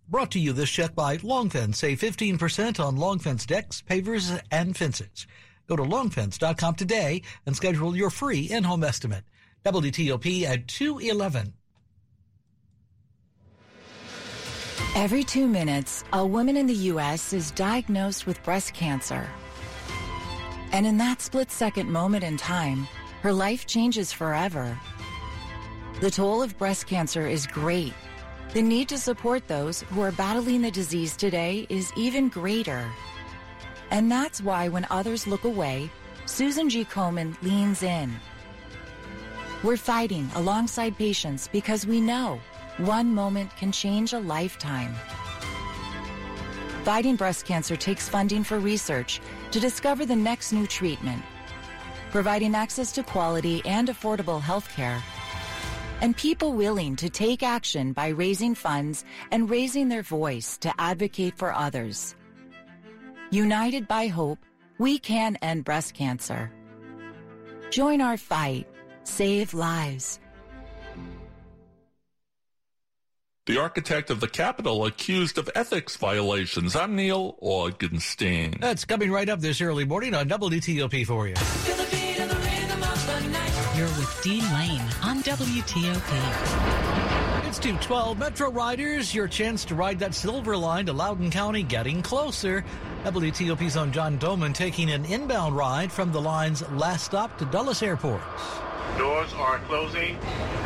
Brought 0.07 0.31
to 0.31 0.39
you 0.39 0.53
this 0.53 0.69
check 0.69 0.95
by 0.95 1.17
Longfence. 1.17 1.75
Save 1.75 1.99
15% 1.99 2.79
on 2.79 2.95
Longfence 2.95 3.45
decks, 3.45 3.83
pavers, 3.87 4.41
and 4.51 4.75
fences. 4.75 5.27
Go 5.67 5.75
to 5.75 5.83
longfence.com 5.83 6.75
today 6.75 7.23
and 7.45 7.55
schedule 7.55 7.95
your 7.95 8.09
free 8.09 8.49
in-home 8.49 8.85
estimate. 8.85 9.25
WTOP 9.65 10.43
at 10.43 10.67
211. 10.69 11.53
Every 14.95 15.23
two 15.25 15.47
minutes, 15.47 16.05
a 16.13 16.25
woman 16.25 16.55
in 16.55 16.67
the 16.67 16.73
U.S. 16.73 17.33
is 17.33 17.51
diagnosed 17.51 18.25
with 18.25 18.41
breast 18.43 18.73
cancer. 18.73 19.27
And 20.71 20.85
in 20.85 20.97
that 20.97 21.21
split 21.21 21.51
second 21.51 21.89
moment 21.89 22.23
in 22.23 22.37
time, 22.37 22.87
her 23.21 23.33
life 23.33 23.65
changes 23.65 24.13
forever. 24.13 24.77
The 25.99 26.11
toll 26.11 26.41
of 26.41 26.57
breast 26.57 26.87
cancer 26.87 27.27
is 27.27 27.47
great. 27.47 27.93
The 28.53 28.61
need 28.61 28.87
to 28.89 28.97
support 28.97 29.47
those 29.47 29.81
who 29.81 30.01
are 30.01 30.11
battling 30.11 30.61
the 30.61 30.71
disease 30.71 31.17
today 31.17 31.67
is 31.69 31.91
even 31.95 32.29
greater. 32.29 32.89
And 33.91 34.11
that's 34.11 34.41
why 34.41 34.69
when 34.69 34.87
others 34.89 35.27
look 35.27 35.43
away, 35.43 35.89
Susan 36.25 36.69
G. 36.69 36.85
Komen 36.85 37.35
leans 37.41 37.83
in. 37.83 38.15
We're 39.63 39.77
fighting 39.77 40.29
alongside 40.35 40.97
patients 40.97 41.49
because 41.51 41.85
we 41.85 41.99
know 41.99 42.39
one 42.77 43.13
moment 43.13 43.55
can 43.57 43.71
change 43.71 44.13
a 44.13 44.19
lifetime. 44.19 44.95
Fighting 46.83 47.17
breast 47.17 47.45
cancer 47.45 47.75
takes 47.75 48.07
funding 48.07 48.43
for 48.43 48.59
research 48.59 49.19
to 49.51 49.59
discover 49.59 50.05
the 50.05 50.15
next 50.15 50.53
new 50.53 50.65
treatment, 50.65 51.21
providing 52.09 52.55
access 52.55 52.93
to 52.93 53.03
quality 53.03 53.61
and 53.65 53.89
affordable 53.89 54.39
health 54.39 54.73
care, 54.73 55.03
and 56.01 56.15
people 56.15 56.53
willing 56.53 56.95
to 56.95 57.09
take 57.09 57.43
action 57.43 57.91
by 57.91 58.07
raising 58.07 58.55
funds 58.55 59.03
and 59.31 59.49
raising 59.49 59.89
their 59.89 60.01
voice 60.01 60.57
to 60.59 60.73
advocate 60.79 61.37
for 61.37 61.53
others. 61.53 62.15
United 63.29 63.85
by 63.87 64.07
hope, 64.07 64.39
we 64.77 64.97
can 64.97 65.35
end 65.41 65.65
breast 65.65 65.93
cancer. 65.93 66.49
Join 67.69 67.99
our 67.99 68.17
fight. 68.17 68.67
Save 69.03 69.53
lives. 69.53 70.21
The 73.49 73.57
architect 73.57 74.11
of 74.11 74.19
the 74.19 74.27
Capitol 74.27 74.85
accused 74.85 75.39
of 75.39 75.49
ethics 75.55 75.95
violations. 75.95 76.75
I'm 76.75 76.95
Neil 76.95 77.35
Augenstein. 77.41 78.61
That's 78.61 78.85
coming 78.85 79.11
right 79.11 79.27
up 79.27 79.39
this 79.39 79.59
early 79.59 79.85
morning 79.85 80.13
on 80.13 80.29
WTOP 80.29 81.07
for 81.07 81.27
you. 81.27 81.33
You're 83.75 83.87
with 83.97 84.19
Dean 84.23 84.43
Lane 84.53 84.81
on 85.01 85.23
WTOP. 85.23 87.47
It's 87.47 87.57
212 87.57 88.19
Metro 88.19 88.51
Riders, 88.51 89.15
your 89.15 89.27
chance 89.27 89.65
to 89.65 89.73
ride 89.73 89.97
that 89.97 90.13
silver 90.13 90.55
line 90.55 90.85
to 90.85 90.93
Loudoun 90.93 91.31
County 91.31 91.63
getting 91.63 92.03
closer. 92.03 92.63
WTOP's 93.03 93.75
on 93.75 93.91
John 93.91 94.19
Domen 94.19 94.53
taking 94.53 94.91
an 94.91 95.05
inbound 95.05 95.57
ride 95.57 95.91
from 95.91 96.11
the 96.11 96.21
line's 96.21 96.61
last 96.73 97.05
stop 97.05 97.35
to 97.39 97.45
Dulles 97.45 97.81
Airport. 97.81 98.21
Doors 98.97 99.33
are 99.33 99.59
closing. 99.59 100.17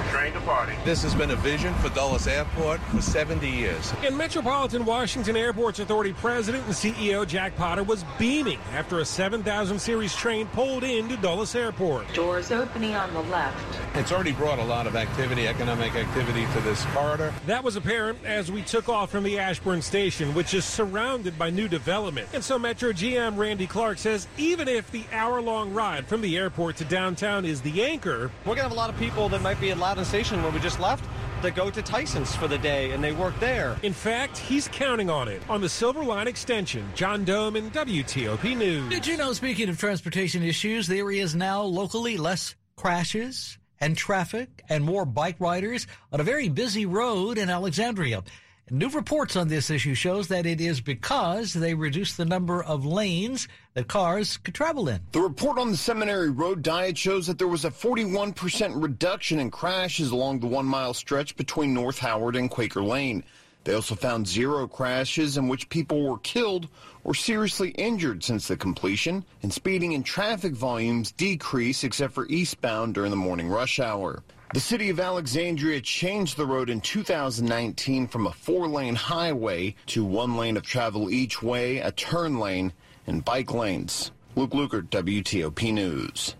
Train 0.10 0.34
departing. 0.34 0.78
This 0.86 1.02
has 1.02 1.16
been 1.16 1.32
a 1.32 1.36
vision 1.36 1.74
for 1.76 1.90
Dulles 1.90 2.28
Airport 2.28 2.80
for 2.82 3.02
70 3.02 3.50
years. 3.50 3.92
And 4.06 4.16
Metropolitan 4.16 4.86
Washington 4.86 5.36
Airports 5.36 5.80
Authority 5.80 6.14
President 6.14 6.64
and 6.66 6.74
CEO 6.74 7.28
Jack 7.28 7.56
Potter 7.56 7.82
was 7.82 8.06
beaming 8.20 8.60
after 8.74 9.00
a 9.00 9.06
7000 9.06 9.80
series 9.80 10.16
train 10.16 10.46
pulled 10.48 10.84
into 10.84 11.18
Dulles 11.18 11.56
Airport. 11.56 12.14
Doors 12.14 12.52
opening 12.52 12.94
on 12.94 13.12
the 13.14 13.22
left. 13.22 13.58
It's 13.96 14.12
already 14.12 14.34
brought 14.34 14.60
a 14.60 14.64
lot 14.64 14.86
of 14.86 14.96
activity, 14.96 15.48
economic 15.48 15.96
activity 15.96 16.46
to 16.54 16.62
this 16.62 16.86
corridor. 16.94 17.34
That 17.48 17.64
was 17.64 17.76
apparent 17.76 18.24
as 18.24 18.52
we 18.52 18.62
took 18.62 18.90
off 18.90 19.10
from 19.10 19.24
the 19.24 19.40
Ashburn 19.40 19.82
station, 19.82 20.36
which 20.36 20.54
is 20.54 20.64
surrounded 20.64 21.40
by 21.40 21.50
new 21.50 21.68
development. 21.68 22.28
And 22.34 22.44
so 22.44 22.60
Metro 22.60 22.92
GM 22.92 23.36
Randy 23.36 23.66
Clark 23.66 23.98
says 23.98 24.28
even 24.38 24.68
if 24.68 24.92
the 24.92 25.06
hour 25.12 25.42
long 25.42 25.74
ride 25.74 26.06
from 26.06 26.22
the 26.22 26.38
airport 26.38 26.78
to 26.78 26.86
downtown 26.86 27.46
is 27.46 27.62
the 27.62 27.84
anchor, 27.84 28.13
we're 28.20 28.56
going 28.56 28.58
to 28.58 28.64
have 28.64 28.72
a 28.72 28.76
lot 28.76 28.90
of 28.90 28.98
people 28.98 29.30
that 29.30 29.42
might 29.42 29.60
be 29.60 29.72
at 29.72 29.78
Loudoun 29.78 30.06
Station 30.06 30.42
when 30.44 30.54
we 30.54 30.60
just 30.60 30.80
left 30.80 31.06
that 31.42 31.56
go 31.56 31.70
to 31.70 31.82
Tyson's 31.82 32.36
for 32.36 32.48
the 32.48 32.58
day 32.58 32.92
and 32.92 33.04
they 33.04 33.12
work 33.12 33.38
there. 33.40 33.78
In 33.84 33.94
fact, 33.94 34.38
he's 34.38 34.68
counting 34.70 35.10
on 35.10 35.28
it. 35.28 35.42
On 35.50 35.62
the 35.62 35.70
Silver 35.70 36.04
Line 36.04 36.28
extension, 36.28 36.90
John 36.96 37.26
Domen 37.26 37.72
WTOP 37.72 38.58
News. 38.58 38.90
Did 38.90 39.06
you 39.06 39.18
know, 39.18 39.34
speaking 39.34 39.70
of 39.70 39.78
transportation 39.78 40.44
issues, 40.44 40.88
there 40.88 41.12
is 41.12 41.36
now 41.36 41.62
locally 41.62 42.18
less 42.18 42.56
crashes 42.76 43.58
and 43.80 43.98
traffic 43.98 44.64
and 44.70 44.84
more 44.84 45.06
bike 45.06 45.36
riders 45.40 45.88
on 46.12 46.20
a 46.22 46.24
very 46.24 46.48
busy 46.48 46.86
road 46.86 47.38
in 47.38 47.50
Alexandria. 47.50 48.24
New 48.70 48.88
reports 48.88 49.36
on 49.36 49.50
this 49.50 49.70
issue 49.70 49.94
shows 49.94 50.30
that 50.30 50.46
it 50.46 50.62
is 50.62 50.80
because 50.80 51.52
they 51.52 51.74
reduced 51.74 52.16
the 52.16 52.24
number 52.24 52.64
of 52.64 52.86
lanes 52.86 53.50
that 53.74 53.90
cars 53.90 54.38
could 54.38 54.56
travel 54.56 54.88
in. 54.88 55.02
The 55.12 55.20
report 55.20 55.58
on 55.58 55.70
the 55.70 55.76
Seminary 55.76 56.30
Road 56.30 56.62
diet 56.62 56.98
shows 56.98 57.28
that 57.28 57.38
there 57.38 57.50
was 57.50 57.66
a 57.66 57.70
41% 57.70 58.82
reduction 58.82 59.40
in 59.40 59.52
crashes 59.52 60.12
along 60.12 60.40
the 60.40 60.48
one 60.48 60.66
mile 60.66 60.94
stretch 60.94 61.36
between 61.36 61.74
North 61.74 62.00
Howard 62.00 62.38
and 62.38 62.50
Quaker 62.50 62.82
Lane. 62.82 63.26
They 63.66 63.74
also 63.74 63.96
found 63.96 64.30
zero 64.30 64.66
crashes 64.66 65.36
in 65.36 65.50
which 65.50 65.68
people 65.68 66.02
were 66.02 66.20
killed 66.20 66.70
or 67.04 67.14
seriously 67.14 67.72
injured 67.72 68.24
since 68.24 68.48
the 68.48 68.56
completion, 68.56 69.26
and 69.42 69.52
speeding 69.52 69.94
and 69.94 70.06
traffic 70.06 70.54
volumes 70.54 71.12
decreased 71.12 71.84
except 71.84 72.14
for 72.14 72.28
eastbound 72.28 72.94
during 72.94 73.12
the 73.12 73.18
morning 73.18 73.50
rush 73.50 73.82
hour. 73.82 74.24
The 74.54 74.60
city 74.60 74.92
of 74.92 75.00
Alexandria 75.00 75.82
changed 75.82 76.38
the 76.38 76.46
road 76.46 76.70
in 76.70 76.80
2019 76.80 78.08
from 78.08 78.28
a 78.28 78.32
four 78.32 78.68
lane 78.68 78.94
highway 78.94 79.74
to 79.88 80.06
one 80.06 80.38
lane 80.38 80.58
of 80.58 80.64
travel 80.64 81.10
each 81.10 81.42
way, 81.42 81.80
a 81.80 81.92
turn 81.92 82.38
lane, 82.38 82.72
and 83.08 83.26
bike 83.26 83.52
lanes. 83.52 84.12
Luke 84.36 84.52
Lukert, 84.52 84.90
WTOP 84.90 85.74
News. 85.74 86.36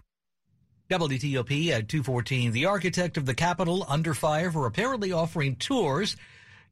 WTOP 0.92 1.70
at 1.70 1.90
214. 1.90 2.52
The 2.52 2.66
architect 2.66 3.18
of 3.18 3.26
the 3.26 3.34
Capitol 3.34 3.84
under 3.90 4.14
fire 4.14 4.52
for 4.52 4.68
apparently 4.68 5.12
offering 5.12 5.56
tours 5.56 6.16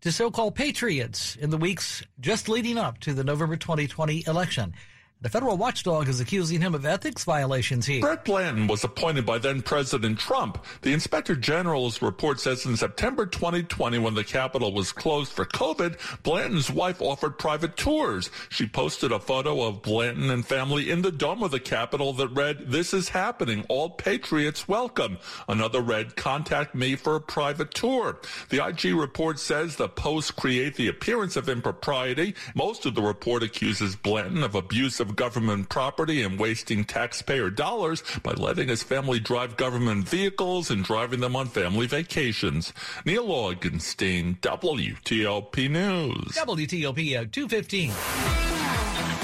to 0.02 0.12
so 0.12 0.30
called 0.30 0.54
patriots 0.54 1.38
in 1.38 1.50
the 1.50 1.58
weeks 1.58 2.04
just 2.20 2.50
leading 2.50 2.78
up 2.78 3.00
to 3.00 3.16
the 3.16 3.24
November 3.24 3.58
2020 3.58 4.26
election. 4.28 4.76
The 5.24 5.30
federal 5.30 5.56
watchdog 5.56 6.10
is 6.10 6.20
accusing 6.20 6.62
him 6.62 6.74
of 6.74 6.84
ethics 6.84 7.24
violations 7.26 7.86
here. 7.86 8.02
Brett 8.02 8.26
Blanton 8.26 8.66
was 8.66 8.84
appointed 8.84 9.24
by 9.24 9.38
then 9.38 9.62
President 9.62 10.18
Trump. 10.18 10.66
The 10.82 10.94
Inspector 10.94 11.36
General's 11.36 12.02
report 12.02 12.40
says 12.40 12.66
in 12.66 12.76
September 12.76 13.28
2020, 13.28 14.00
when 14.00 14.16
the 14.16 14.24
Capitol 14.24 14.74
was 14.74 14.92
closed 14.92 15.32
for 15.32 15.46
COVID, 15.46 16.24
Blanton's 16.24 16.72
wife 16.72 17.04
offered 17.04 17.38
private 17.38 17.78
tours. 17.78 18.32
She 18.50 18.66
posted 18.66 19.12
a 19.12 19.20
photo 19.20 19.62
of 19.62 19.84
Blanton 19.84 20.32
and 20.32 20.44
family 20.44 20.90
in 20.90 21.04
the 21.04 21.12
dome 21.12 21.44
of 21.44 21.52
the 21.52 21.60
Capitol 21.60 22.14
that 22.14 22.30
read, 22.30 22.72
This 22.72 22.92
is 22.92 23.10
happening. 23.10 23.64
All 23.70 23.92
patriots 23.92 24.68
welcome. 24.68 25.20
Another 25.48 25.82
read, 25.82 26.16
Contact 26.16 26.74
me 26.74 26.96
for 26.96 27.16
a 27.16 27.22
private 27.22 27.76
tour. 27.76 28.20
The 28.50 28.66
IG 28.66 28.96
report 28.96 29.38
says 29.38 29.76
the 29.76 29.88
posts 29.88 30.32
create 30.32 30.74
the 30.78 30.88
appearance 30.88 31.36
of 31.36 31.48
impropriety. 31.48 32.34
Most 32.56 32.88
of 32.88 32.96
the 32.96 33.04
report 33.04 33.44
accuses 33.44 33.96
Blanton 33.96 34.42
of 34.42 34.56
abuse 34.56 35.00
of 35.00 35.11
government 35.12 35.70
property 35.70 36.24
and 36.24 36.40
wasting 36.40 36.84
taxpayer 36.84 37.50
dollars 37.50 38.04
by 38.24 38.34
letting 38.34 38.68
his 38.68 38.84
family 38.84 39.20
drive 39.20 39.58
government 39.58 40.08
vehicles 40.08 40.72
and 40.72 40.84
driving 40.84 41.20
them 41.20 41.36
on 41.36 41.48
family 41.48 41.88
vacations. 41.88 42.74
Neil 43.06 43.28
Augenstein, 43.28 44.40
WTOP 44.40 45.70
News. 45.70 46.36
WTOP 46.36 47.14
at 47.14 47.32
215. 47.32 48.61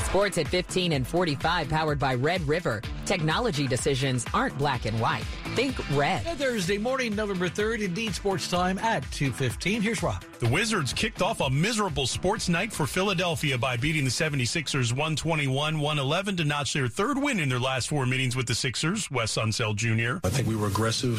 Sports 0.08 0.38
at 0.38 0.48
15 0.48 0.94
and 0.94 1.06
45 1.06 1.68
powered 1.68 2.00
by 2.00 2.14
Red 2.14 2.42
River. 2.48 2.82
Technology 3.06 3.68
decisions 3.68 4.26
aren't 4.34 4.58
black 4.58 4.86
and 4.86 4.98
white. 5.02 5.26
Think 5.54 5.78
red. 5.98 6.24
Thursday 6.38 6.78
morning, 6.78 7.14
November 7.14 7.50
3rd, 7.50 7.82
indeed 7.82 8.16
sports 8.16 8.50
time 8.50 8.78
at 8.80 9.04
2.15. 9.12 9.82
Here's 9.82 10.02
Rob. 10.02 10.24
The 10.40 10.48
Wizards 10.48 10.94
kicked 10.94 11.22
off 11.22 11.42
a 11.42 11.50
miserable 11.50 12.08
sports 12.08 12.48
night 12.48 12.72
for 12.72 12.86
Philadelphia 12.86 13.58
by 13.58 13.76
beating 13.76 14.06
the 14.06 14.10
76ers 14.10 14.94
121-111 14.94 16.38
to 16.38 16.46
notch 16.46 16.74
their 16.74 16.88
third 16.88 17.18
win 17.18 17.40
in 17.40 17.50
their 17.50 17.60
last 17.60 17.90
four 17.90 18.06
meetings 18.06 18.36
with 18.36 18.46
the 18.46 18.56
Sixers, 18.56 19.10
Wes 19.12 19.36
Unseld 19.36 19.76
Jr. 19.76 20.26
I 20.26 20.30
think 20.30 20.48
we 20.48 20.56
were 20.56 20.68
aggressive, 20.68 21.18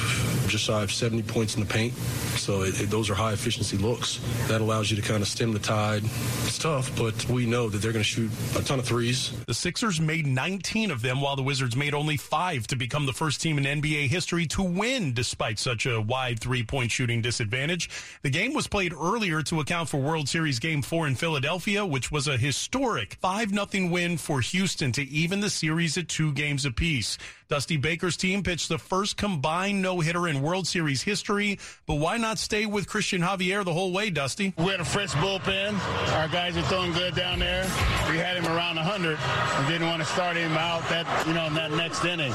just 0.48 0.64
shy 0.64 0.82
of 0.82 0.92
70 0.92 1.24
points 1.24 1.56
in 1.56 1.60
the 1.60 1.66
paint. 1.66 1.94
So 2.38 2.62
it, 2.62 2.80
it, 2.80 2.90
those 2.90 3.10
are 3.10 3.14
high 3.14 3.32
efficiency 3.32 3.76
looks. 3.76 4.20
That 4.46 4.60
allows 4.60 4.90
you 4.90 4.96
to 4.96 5.02
kind 5.02 5.20
of 5.20 5.28
stem 5.28 5.52
the 5.52 5.58
tide. 5.58 6.04
It's 6.44 6.58
tough, 6.58 6.96
but 6.96 7.28
we 7.28 7.44
know 7.44 7.68
that 7.68 7.78
they're 7.78 7.92
going 7.92 8.04
to 8.04 8.08
shoot 8.08 8.30
a 8.56 8.62
ton 8.62 8.77
of 8.78 8.86
threes. 8.86 9.32
The 9.46 9.54
Sixers 9.54 10.00
made 10.00 10.26
19 10.26 10.90
of 10.90 11.02
them 11.02 11.20
while 11.20 11.36
the 11.36 11.42
Wizards 11.42 11.76
made 11.76 11.94
only 11.94 12.16
five 12.16 12.66
to 12.68 12.76
become 12.76 13.06
the 13.06 13.12
first 13.12 13.40
team 13.40 13.58
in 13.58 13.80
NBA 13.80 14.08
history 14.08 14.46
to 14.46 14.62
win 14.62 15.12
despite 15.12 15.58
such 15.58 15.86
a 15.86 16.00
wide 16.00 16.40
three-point 16.40 16.90
shooting 16.90 17.20
disadvantage. 17.22 17.90
The 18.22 18.30
game 18.30 18.54
was 18.54 18.66
played 18.66 18.92
earlier 18.92 19.42
to 19.42 19.60
account 19.60 19.88
for 19.88 19.98
World 19.98 20.28
Series 20.28 20.58
Game 20.58 20.82
4 20.82 21.06
in 21.06 21.14
Philadelphia, 21.14 21.84
which 21.84 22.10
was 22.10 22.28
a 22.28 22.36
historic 22.36 23.20
5-0 23.20 23.90
win 23.90 24.16
for 24.16 24.40
Houston 24.40 24.92
to 24.92 25.02
even 25.02 25.40
the 25.40 25.50
series 25.50 25.96
at 25.98 26.08
two 26.08 26.32
games 26.32 26.64
apiece. 26.64 27.18
Dusty 27.48 27.78
Baker's 27.78 28.18
team 28.18 28.42
pitched 28.42 28.68
the 28.68 28.76
first 28.76 29.16
combined 29.16 29.80
no-hitter 29.80 30.28
in 30.28 30.42
World 30.42 30.66
Series 30.66 31.00
history, 31.00 31.58
but 31.86 31.94
why 31.94 32.18
not 32.18 32.38
stay 32.38 32.66
with 32.66 32.86
Cristian 32.86 33.26
Javier 33.26 33.64
the 33.64 33.72
whole 33.72 33.90
way, 33.90 34.10
Dusty? 34.10 34.52
We 34.58 34.66
had 34.66 34.80
a 34.80 34.84
fresh 34.84 35.12
bullpen. 35.12 35.72
Our 36.16 36.28
guys 36.28 36.58
are 36.58 36.62
throwing 36.62 36.92
good 36.92 37.14
down 37.14 37.38
there. 37.38 37.62
We 38.10 38.18
had 38.18 38.36
him 38.36 38.44
around 38.44 38.76
100 38.76 39.18
and 39.18 39.68
didn't 39.68 39.86
want 39.86 40.02
to 40.02 40.08
start 40.08 40.36
him 40.36 40.52
out 40.52 40.86
that, 40.90 41.26
you 41.26 41.32
know, 41.32 41.46
in 41.46 41.54
that 41.54 41.72
next 41.72 42.04
inning. 42.04 42.32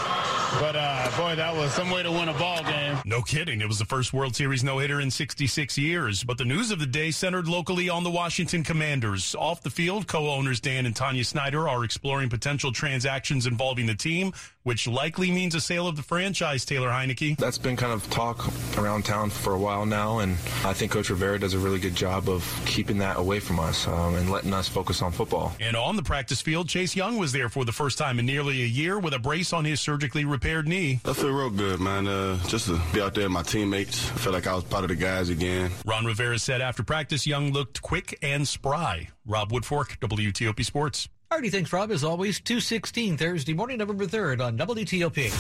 But, 0.60 0.76
uh, 0.76 1.12
boy, 1.16 1.36
that 1.36 1.56
was 1.56 1.72
some 1.74 1.92
way 1.92 2.02
to 2.02 2.12
win 2.12 2.30
a 2.30 2.34
ball 2.34 2.64
game. 2.64 2.98
No 3.06 3.22
kidding. 3.22 3.62
It 3.62 3.68
was 3.68 3.78
the 3.78 3.86
first 3.86 4.14
World 4.14 4.36
Series 4.36 4.64
no-hitter 4.64 5.00
in 5.00 5.12
66 5.12 5.78
years. 5.78 6.24
But 6.24 6.40
the 6.40 6.46
news 6.46 6.72
of 6.72 6.80
the 6.80 6.86
day 6.88 7.12
centered 7.12 7.48
locally 7.48 7.88
on 7.88 8.04
the 8.04 8.12
Washington 8.12 8.64
Commanders. 8.64 9.36
Off 9.36 9.62
the 9.62 9.70
field, 9.70 10.08
co-owners 10.08 10.60
Dan 10.60 10.88
and 10.88 10.96
Tanya 10.96 11.24
Snyder 11.24 11.70
are 11.70 11.84
exploring 11.84 12.30
potential 12.30 12.72
transactions 12.72 13.46
involving 13.46 13.86
the 13.86 13.96
team, 13.96 14.34
which 14.64 14.88
likely 14.88 15.32
means 15.32 15.56
a 15.56 15.62
sale 15.62 15.88
of 15.88 15.96
the 15.96 16.04
franchise, 16.04 16.66
Taylor 16.66 16.90
Heinicke. 16.90 17.38
That's 17.38 17.58
been 17.58 17.76
kind 17.76 17.94
of 17.94 18.10
talk 18.10 18.46
around 18.78 19.06
town 19.06 19.30
for 19.30 19.54
a 19.54 19.58
while 19.58 19.86
now, 19.86 20.20
and 20.20 20.34
I 20.64 20.74
think 20.74 20.92
Coach 20.92 21.10
Rivera 21.10 21.40
does 21.40 21.54
a 21.54 21.60
really 21.60 21.80
good 21.80 21.96
job 21.96 22.30
of 22.30 22.44
keeping 22.66 22.98
that 23.00 23.18
away 23.18 23.40
from 23.40 23.60
us 23.60 23.88
um, 23.88 24.16
and 24.16 24.30
letting 24.30 24.54
us 24.54 24.68
focus 24.68 25.02
on 25.02 25.12
football. 25.12 25.54
And 25.60 25.76
on 25.76 25.96
the 25.96 26.04
practice 26.04 26.42
field, 26.42 26.70
Chase 26.70 26.96
Young 26.96 27.18
was 27.18 27.32
there 27.32 27.50
for 27.50 27.66
the 27.66 27.72
first 27.72 27.98
time 27.98 28.20
in 28.20 28.26
nearly 28.26 28.64
a 28.64 28.68
year 28.68 29.00
with 29.00 29.14
a 29.14 29.20
brace 29.20 29.54
on 29.54 29.66
his 29.66 29.82
surgically 29.82 30.26
repaired 30.26 30.68
knee. 30.68 31.00
I 31.06 31.14
feel 31.14 31.32
real 31.32 31.50
good, 31.50 31.80
man. 31.80 32.08
Uh, 32.08 32.38
just 32.48 32.68
to 32.68 32.80
be 32.94 33.02
out 33.02 33.14
there 33.14 33.26
with 33.26 33.32
my 33.32 33.44
teammates, 33.44 34.10
I 34.12 34.16
feel 34.16 34.34
like 34.34 34.48
I 34.48 34.56
was 34.56 34.64
part 34.64 34.84
of 34.84 34.90
the 34.90 34.96
guys 34.96 35.30
again. 35.30 35.72
Ron 35.86 36.06
Rivera 36.06 36.40
said 36.40 36.62
after 36.62 36.84
practice, 36.84 37.28
Young 37.28 37.52
looked 37.52 37.82
quick 37.82 38.18
and 38.22 38.48
spry. 38.48 39.10
Rob 39.26 39.52
Woodfork, 39.52 40.00
WTOP 40.00 40.64
Sports. 40.66 41.10
Alrighty, 41.34 41.52
thanks, 41.52 41.74
Rob. 41.74 41.90
As 41.90 42.04
always, 42.04 42.40
216 42.42 43.18
Thursday 43.18 43.56
morning, 43.56 43.80
November 43.80 44.06
3rd 44.06 44.40
on 44.40 44.56
WTOP. 44.56 45.32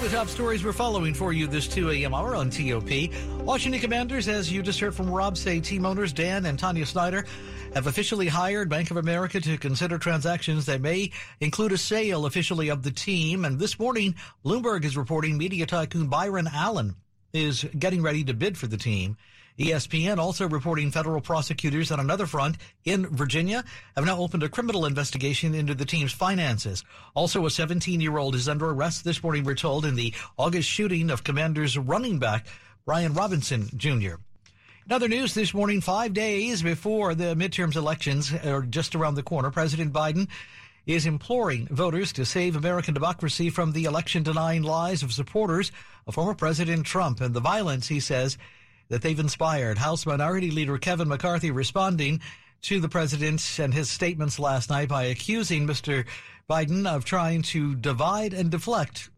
The 0.00 0.08
top 0.08 0.28
stories 0.28 0.64
we're 0.64 0.72
following 0.72 1.12
for 1.12 1.34
you 1.34 1.46
this 1.46 1.68
2 1.68 1.90
a.m. 1.90 2.14
hour 2.14 2.34
on 2.34 2.48
TOP. 2.48 3.10
Washington 3.42 3.82
Commanders, 3.82 4.26
as 4.26 4.50
you 4.50 4.62
just 4.62 4.80
heard 4.80 4.94
from 4.94 5.10
Rob, 5.10 5.36
say 5.36 5.60
team 5.60 5.84
owners 5.84 6.14
Dan 6.14 6.46
and 6.46 6.58
Tanya 6.58 6.86
Snyder 6.86 7.26
have 7.74 7.86
officially 7.86 8.26
hired 8.26 8.70
Bank 8.70 8.90
of 8.90 8.96
America 8.96 9.38
to 9.38 9.58
consider 9.58 9.98
transactions 9.98 10.64
that 10.64 10.80
may 10.80 11.10
include 11.40 11.72
a 11.72 11.76
sale 11.76 12.24
officially 12.24 12.70
of 12.70 12.84
the 12.84 12.90
team. 12.90 13.44
And 13.44 13.58
this 13.58 13.78
morning, 13.78 14.14
Bloomberg 14.46 14.84
is 14.86 14.96
reporting 14.96 15.36
media 15.36 15.66
tycoon 15.66 16.06
Byron 16.06 16.48
Allen 16.50 16.96
is 17.34 17.66
getting 17.78 18.00
ready 18.00 18.24
to 18.24 18.32
bid 18.32 18.56
for 18.56 18.66
the 18.66 18.78
team. 18.78 19.18
ESPN 19.58 20.18
also 20.18 20.48
reporting 20.48 20.90
federal 20.90 21.20
prosecutors 21.20 21.92
on 21.92 22.00
another 22.00 22.26
front 22.26 22.56
in 22.84 23.06
Virginia 23.06 23.64
have 23.94 24.04
now 24.04 24.18
opened 24.18 24.42
a 24.42 24.48
criminal 24.48 24.84
investigation 24.84 25.54
into 25.54 25.74
the 25.74 25.84
team's 25.84 26.12
finances. 26.12 26.82
Also, 27.14 27.46
a 27.46 27.50
17 27.50 28.00
year 28.00 28.18
old 28.18 28.34
is 28.34 28.48
under 28.48 28.70
arrest 28.70 29.04
this 29.04 29.22
morning, 29.22 29.44
we're 29.44 29.54
told, 29.54 29.84
in 29.84 29.94
the 29.94 30.12
August 30.36 30.68
shooting 30.68 31.08
of 31.08 31.22
Commanders 31.22 31.78
running 31.78 32.18
back 32.18 32.46
Brian 32.84 33.14
Robinson 33.14 33.68
Jr. 33.76 34.16
In 34.86 34.92
other 34.92 35.08
news 35.08 35.34
this 35.34 35.54
morning, 35.54 35.80
five 35.80 36.12
days 36.12 36.62
before 36.62 37.14
the 37.14 37.34
midterms 37.36 37.76
elections 37.76 38.34
are 38.44 38.62
just 38.62 38.94
around 38.94 39.14
the 39.14 39.22
corner, 39.22 39.50
President 39.50 39.92
Biden 39.92 40.28
is 40.84 41.06
imploring 41.06 41.66
voters 41.68 42.12
to 42.12 42.26
save 42.26 42.56
American 42.56 42.92
democracy 42.92 43.48
from 43.48 43.72
the 43.72 43.84
election 43.84 44.22
denying 44.22 44.62
lies 44.62 45.02
of 45.02 45.12
supporters 45.12 45.72
of 46.06 46.14
former 46.14 46.34
President 46.34 46.84
Trump 46.84 47.20
and 47.20 47.34
the 47.34 47.40
violence, 47.40 47.88
he 47.88 48.00
says, 48.00 48.36
that 48.88 49.02
they've 49.02 49.18
inspired. 49.18 49.78
House 49.78 50.06
Minority 50.06 50.50
Leader 50.50 50.78
Kevin 50.78 51.08
McCarthy 51.08 51.50
responding 51.50 52.20
to 52.62 52.80
the 52.80 52.88
president 52.88 53.58
and 53.58 53.74
his 53.74 53.90
statements 53.90 54.38
last 54.38 54.70
night 54.70 54.88
by 54.88 55.04
accusing 55.04 55.66
Mr. 55.66 56.06
Biden 56.48 56.86
of 56.86 57.04
trying 57.04 57.42
to 57.42 57.74
divide 57.74 58.32
and 58.32 58.50
deflect 58.50 59.10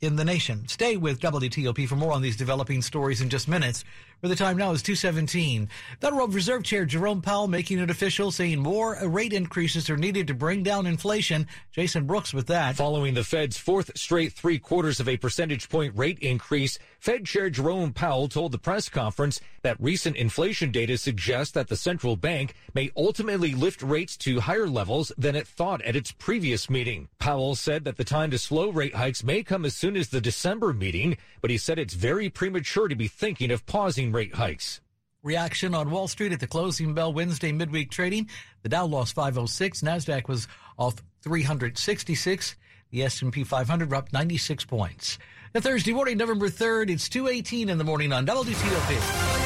in 0.00 0.16
the 0.16 0.24
nation. 0.24 0.66
Stay 0.68 0.96
with 0.96 1.20
WTOP 1.20 1.88
for 1.88 1.96
more 1.96 2.12
on 2.12 2.22
these 2.22 2.36
developing 2.36 2.82
stories 2.82 3.20
in 3.20 3.30
just 3.30 3.48
minutes. 3.48 3.84
Where 4.22 4.28
the 4.28 4.36
time 4.36 4.56
now 4.56 4.70
is 4.70 4.82
217. 4.82 5.68
Federal 6.00 6.28
Reserve 6.28 6.62
Chair 6.62 6.84
Jerome 6.84 7.22
Powell 7.22 7.48
making 7.48 7.80
it 7.80 7.90
official, 7.90 8.30
saying 8.30 8.60
more 8.60 8.96
rate 9.02 9.32
increases 9.32 9.90
are 9.90 9.96
needed 9.96 10.28
to 10.28 10.34
bring 10.34 10.62
down 10.62 10.86
inflation. 10.86 11.48
Jason 11.72 12.06
Brooks 12.06 12.32
with 12.32 12.46
that. 12.46 12.76
Following 12.76 13.14
the 13.14 13.24
Fed's 13.24 13.58
fourth 13.58 13.90
straight 13.98 14.32
three 14.32 14.60
quarters 14.60 15.00
of 15.00 15.08
a 15.08 15.16
percentage 15.16 15.68
point 15.68 15.92
rate 15.96 16.20
increase, 16.20 16.78
Fed 17.00 17.26
Chair 17.26 17.50
Jerome 17.50 17.92
Powell 17.92 18.28
told 18.28 18.52
the 18.52 18.58
press 18.58 18.88
conference 18.88 19.40
that 19.62 19.76
recent 19.80 20.14
inflation 20.14 20.70
data 20.70 20.96
suggests 20.98 21.52
that 21.54 21.66
the 21.66 21.74
central 21.74 22.14
bank 22.14 22.54
may 22.74 22.92
ultimately 22.96 23.56
lift 23.56 23.82
rates 23.82 24.16
to 24.18 24.38
higher 24.38 24.68
levels 24.68 25.10
than 25.18 25.34
it 25.34 25.48
thought 25.48 25.82
at 25.82 25.96
its 25.96 26.12
previous 26.12 26.70
meeting. 26.70 27.08
Powell 27.18 27.56
said 27.56 27.82
that 27.84 27.96
the 27.96 28.04
time 28.04 28.30
to 28.30 28.38
slow 28.38 28.70
rate 28.70 28.94
hikes 28.94 29.24
may 29.24 29.42
come 29.42 29.64
as 29.64 29.74
soon 29.74 29.96
as 29.96 30.10
the 30.10 30.20
December 30.20 30.72
meeting, 30.72 31.16
but 31.40 31.50
he 31.50 31.58
said 31.58 31.76
it's 31.76 31.94
very 31.94 32.30
premature 32.30 32.86
to 32.86 32.94
be 32.94 33.08
thinking 33.08 33.50
of 33.50 33.66
pausing 33.66 34.11
rate 34.12 34.34
hikes. 34.34 34.80
Reaction 35.22 35.74
on 35.74 35.90
Wall 35.90 36.08
Street 36.08 36.32
at 36.32 36.40
the 36.40 36.48
closing 36.48 36.94
bell 36.94 37.12
Wednesday 37.12 37.52
midweek 37.52 37.90
trading. 37.90 38.28
The 38.62 38.68
Dow 38.68 38.86
lost 38.86 39.14
506. 39.14 39.82
Nasdaq 39.82 40.26
was 40.26 40.48
off 40.76 40.96
366. 41.22 42.56
The 42.90 43.04
S&P 43.04 43.44
500 43.44 43.94
up 43.94 44.12
96 44.12 44.64
points. 44.64 45.18
The 45.52 45.60
Thursday 45.60 45.92
morning, 45.92 46.18
November 46.18 46.48
3rd, 46.48 46.90
it's 46.90 47.08
218 47.08 47.68
in 47.68 47.78
the 47.78 47.84
morning 47.84 48.12
on 48.12 48.26
WTOP. 48.26 49.42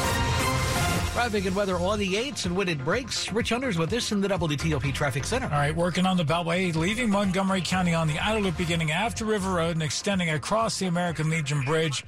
Traffic 1.12 1.46
and 1.46 1.56
weather 1.56 1.76
on 1.76 1.98
the 1.98 2.14
8s 2.14 2.46
and 2.46 2.56
when 2.56 2.68
it 2.68 2.84
breaks. 2.84 3.32
Rich 3.32 3.50
Hunter's 3.50 3.78
with 3.78 3.90
this 3.90 4.12
in 4.12 4.20
the 4.20 4.28
WTOP 4.28 4.92
Traffic 4.94 5.24
Center. 5.24 5.46
All 5.46 5.52
right, 5.52 5.74
working 5.74 6.06
on 6.06 6.16
the 6.16 6.24
Beltway, 6.24 6.74
leaving 6.74 7.10
Montgomery 7.10 7.60
County 7.60 7.94
on 7.94 8.06
the 8.06 8.18
outer 8.18 8.40
loop 8.40 8.56
beginning 8.56 8.92
after 8.92 9.24
River 9.24 9.54
Road 9.54 9.76
and 9.76 9.82
extending 9.82 10.30
across 10.30 10.78
the 10.78 10.86
American 10.86 11.30
Legion 11.30 11.62
Bridge 11.62 12.04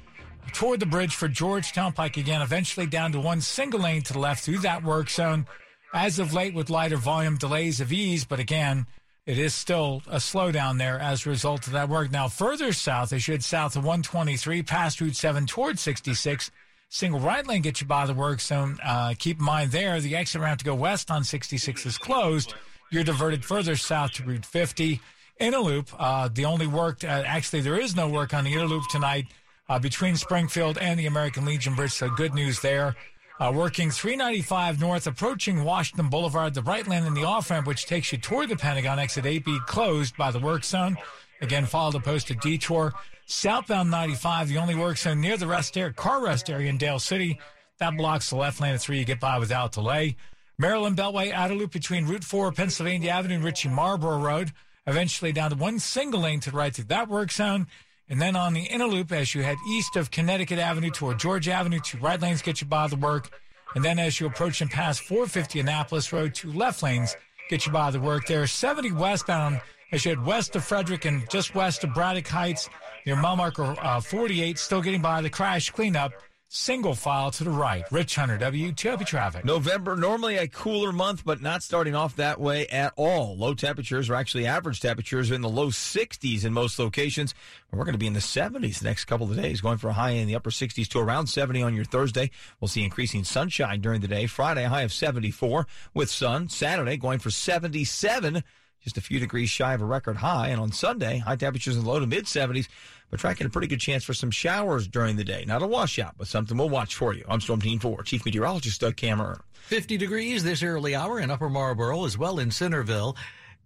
toward 0.52 0.80
the 0.80 0.86
bridge 0.86 1.14
for 1.14 1.28
Georgetown 1.28 1.92
Pike 1.92 2.16
again, 2.16 2.42
eventually 2.42 2.86
down 2.86 3.12
to 3.12 3.20
one 3.20 3.40
single 3.40 3.80
lane 3.80 4.02
to 4.02 4.12
the 4.12 4.18
left 4.18 4.44
through 4.44 4.58
that 4.58 4.82
work 4.82 5.10
zone. 5.10 5.46
As 5.94 6.18
of 6.18 6.34
late, 6.34 6.54
with 6.54 6.70
lighter 6.70 6.96
volume 6.96 7.36
delays 7.36 7.80
of 7.80 7.92
ease, 7.92 8.24
but 8.24 8.38
again, 8.38 8.86
it 9.26 9.38
is 9.38 9.54
still 9.54 10.02
a 10.06 10.16
slowdown 10.16 10.78
there 10.78 10.98
as 10.98 11.26
a 11.26 11.30
result 11.30 11.66
of 11.66 11.72
that 11.72 11.88
work. 11.88 12.10
Now, 12.10 12.28
further 12.28 12.72
south, 12.72 13.12
as 13.12 13.26
you 13.26 13.32
head 13.32 13.44
south 13.44 13.76
of 13.76 13.84
123, 13.84 14.62
past 14.62 15.00
Route 15.00 15.16
7 15.16 15.46
toward 15.46 15.78
66, 15.78 16.50
single 16.88 17.20
right 17.20 17.46
lane 17.46 17.62
gets 17.62 17.80
you 17.80 17.86
by 17.86 18.06
the 18.06 18.14
work 18.14 18.40
zone. 18.40 18.78
Uh, 18.82 19.14
keep 19.18 19.38
in 19.38 19.44
mind 19.44 19.70
there, 19.70 20.00
the 20.00 20.16
exit 20.16 20.40
ramp 20.40 20.58
to 20.60 20.64
go 20.64 20.74
west 20.74 21.10
on 21.10 21.24
66 21.24 21.86
is 21.86 21.98
closed. 21.98 22.54
you're 22.90 23.04
diverted 23.04 23.44
further 23.44 23.76
south 23.76 24.12
to 24.12 24.24
Route 24.24 24.46
50. 24.46 25.00
Inner 25.40 25.58
Loop, 25.58 25.90
uh, 25.98 26.28
the 26.32 26.44
only 26.44 26.66
work, 26.66 27.04
uh, 27.04 27.06
actually, 27.06 27.60
there 27.60 27.80
is 27.80 27.94
no 27.94 28.08
work 28.08 28.34
on 28.34 28.44
the 28.44 28.52
Inner 28.52 28.66
Loop 28.66 28.84
tonight 28.88 29.26
uh, 29.68 29.78
between 29.78 30.16
Springfield 30.16 30.78
and 30.78 30.98
the 30.98 31.06
American 31.06 31.44
Legion 31.44 31.74
Bridge, 31.74 31.92
so 31.92 32.08
good 32.08 32.34
news 32.34 32.60
there. 32.60 32.96
Uh, 33.40 33.52
working 33.54 33.90
395 33.90 34.80
north, 34.80 35.06
approaching 35.06 35.62
Washington 35.62 36.08
Boulevard, 36.08 36.54
the 36.54 36.62
right 36.62 36.86
lane 36.88 37.04
in 37.04 37.14
the 37.14 37.22
off 37.24 37.50
ramp, 37.50 37.66
which 37.66 37.86
takes 37.86 38.10
you 38.10 38.18
toward 38.18 38.48
the 38.48 38.56
Pentagon, 38.56 38.98
exit 38.98 39.24
8B, 39.24 39.64
closed 39.66 40.16
by 40.16 40.32
the 40.32 40.40
work 40.40 40.64
zone. 40.64 40.96
Again, 41.40 41.66
follow 41.66 41.92
the 41.92 42.00
posted 42.00 42.40
detour. 42.40 42.92
Southbound 43.26 43.90
95, 43.90 44.48
the 44.48 44.58
only 44.58 44.74
work 44.74 44.96
zone 44.96 45.20
near 45.20 45.36
the 45.36 45.46
rest 45.46 45.76
area, 45.76 45.92
car 45.92 46.24
rest 46.24 46.50
area 46.50 46.68
in 46.68 46.78
Dale 46.78 46.98
City. 46.98 47.38
That 47.78 47.96
blocks 47.96 48.30
the 48.30 48.36
left 48.36 48.60
lane 48.60 48.74
of 48.74 48.80
three. 48.80 48.98
You 48.98 49.04
get 49.04 49.20
by 49.20 49.38
without 49.38 49.70
delay. 49.72 50.16
Maryland 50.58 50.96
Beltway 50.96 51.30
outer 51.30 51.54
loop 51.54 51.70
between 51.70 52.06
Route 52.06 52.24
4, 52.24 52.50
Pennsylvania 52.50 53.10
Avenue, 53.10 53.36
and 53.36 53.44
Ritchie 53.44 53.68
Marlboro 53.68 54.18
Road. 54.18 54.52
Eventually 54.88 55.30
down 55.30 55.50
to 55.50 55.56
one 55.56 55.78
single 55.78 56.22
lane 56.22 56.40
to 56.40 56.50
the 56.50 56.56
right 56.56 56.74
through 56.74 56.86
that 56.86 57.08
work 57.08 57.30
zone. 57.30 57.68
And 58.10 58.20
then 58.20 58.36
on 58.36 58.54
the 58.54 58.62
inner 58.62 58.86
loop, 58.86 59.12
as 59.12 59.34
you 59.34 59.42
head 59.42 59.58
east 59.68 59.96
of 59.96 60.10
Connecticut 60.10 60.58
Avenue 60.58 60.90
toward 60.90 61.18
Georgia 61.18 61.52
Avenue, 61.52 61.80
two 61.80 61.98
right 61.98 62.20
lanes 62.20 62.40
get 62.40 62.60
you 62.60 62.66
by 62.66 62.86
the 62.86 62.96
work. 62.96 63.30
And 63.74 63.84
then 63.84 63.98
as 63.98 64.18
you 64.18 64.26
approach 64.26 64.60
and 64.62 64.70
pass 64.70 64.98
450 64.98 65.60
Annapolis 65.60 66.12
Road, 66.12 66.34
two 66.34 66.52
left 66.52 66.82
lanes 66.82 67.14
get 67.50 67.66
you 67.66 67.72
by 67.72 67.90
the 67.90 68.00
work. 68.00 68.26
There 68.26 68.42
are 68.42 68.46
70 68.46 68.92
westbound 68.92 69.60
as 69.92 70.04
you 70.04 70.10
head 70.10 70.24
west 70.24 70.56
of 70.56 70.64
Frederick 70.64 71.04
and 71.04 71.28
just 71.30 71.54
west 71.54 71.84
of 71.84 71.92
Braddock 71.92 72.26
Heights 72.26 72.70
near 73.04 73.16
mile 73.16 73.36
marker 73.36 73.76
uh, 73.80 74.00
48, 74.00 74.58
still 74.58 74.80
getting 74.80 75.02
by 75.02 75.20
the 75.20 75.30
crash 75.30 75.70
cleanup 75.70 76.12
single 76.48 76.94
file 76.94 77.30
to 77.30 77.44
the 77.44 77.50
right. 77.50 77.84
Rich 77.90 78.16
Hunter, 78.16 78.38
WTOP 78.38 79.06
traffic. 79.06 79.44
November, 79.44 79.96
normally 79.96 80.36
a 80.36 80.48
cooler 80.48 80.92
month, 80.92 81.22
but 81.24 81.42
not 81.42 81.62
starting 81.62 81.94
off 81.94 82.16
that 82.16 82.40
way 82.40 82.66
at 82.68 82.94
all. 82.96 83.36
Low 83.36 83.54
temperatures 83.54 84.08
are 84.08 84.14
actually 84.14 84.46
average 84.46 84.80
temperatures 84.80 85.30
in 85.30 85.42
the 85.42 85.48
low 85.48 85.68
60s 85.68 86.44
in 86.44 86.52
most 86.54 86.78
locations. 86.78 87.34
We're 87.70 87.84
going 87.84 87.92
to 87.92 87.98
be 87.98 88.06
in 88.06 88.14
the 88.14 88.20
70s 88.20 88.78
the 88.78 88.86
next 88.86 89.04
couple 89.04 89.30
of 89.30 89.36
days, 89.36 89.60
going 89.60 89.78
for 89.78 89.88
a 89.88 89.92
high 89.92 90.10
in 90.10 90.26
the 90.26 90.36
upper 90.36 90.50
60s 90.50 90.88
to 90.88 90.98
around 90.98 91.26
70 91.26 91.62
on 91.62 91.74
your 91.74 91.84
Thursday. 91.84 92.30
We'll 92.60 92.68
see 92.68 92.82
increasing 92.82 93.24
sunshine 93.24 93.82
during 93.82 94.00
the 94.00 94.08
day. 94.08 94.26
Friday, 94.26 94.64
high 94.64 94.82
of 94.82 94.92
74 94.92 95.66
with 95.92 96.10
sun. 96.10 96.48
Saturday, 96.48 96.96
going 96.96 97.18
for 97.18 97.30
77 97.30 98.42
just 98.80 98.96
a 98.96 99.00
few 99.00 99.18
degrees 99.18 99.50
shy 99.50 99.74
of 99.74 99.82
a 99.82 99.84
record 99.84 100.16
high. 100.16 100.48
And 100.48 100.60
on 100.60 100.72
Sunday, 100.72 101.18
high 101.18 101.36
temperatures 101.36 101.76
in 101.76 101.84
the 101.84 101.90
low 101.90 102.00
to 102.00 102.06
mid 102.06 102.24
70s, 102.24 102.68
but 103.10 103.20
tracking 103.20 103.46
a 103.46 103.50
pretty 103.50 103.66
good 103.66 103.80
chance 103.80 104.04
for 104.04 104.14
some 104.14 104.30
showers 104.30 104.86
during 104.86 105.16
the 105.16 105.24
day. 105.24 105.44
Not 105.46 105.62
a 105.62 105.66
washout, 105.66 106.14
but 106.16 106.28
something 106.28 106.56
we'll 106.56 106.68
watch 106.68 106.94
for 106.94 107.12
you. 107.12 107.24
I'm 107.28 107.40
Storm 107.40 107.60
Team 107.60 107.78
4, 107.78 108.02
Chief 108.02 108.24
Meteorologist 108.24 108.80
Doug 108.80 108.96
Kammerer. 108.96 109.40
50 109.54 109.96
degrees 109.96 110.44
this 110.44 110.62
early 110.62 110.94
hour 110.94 111.18
in 111.18 111.30
Upper 111.30 111.48
Marlboro 111.50 112.04
as 112.04 112.16
well 112.16 112.38
in 112.38 112.50
Centreville. 112.50 113.16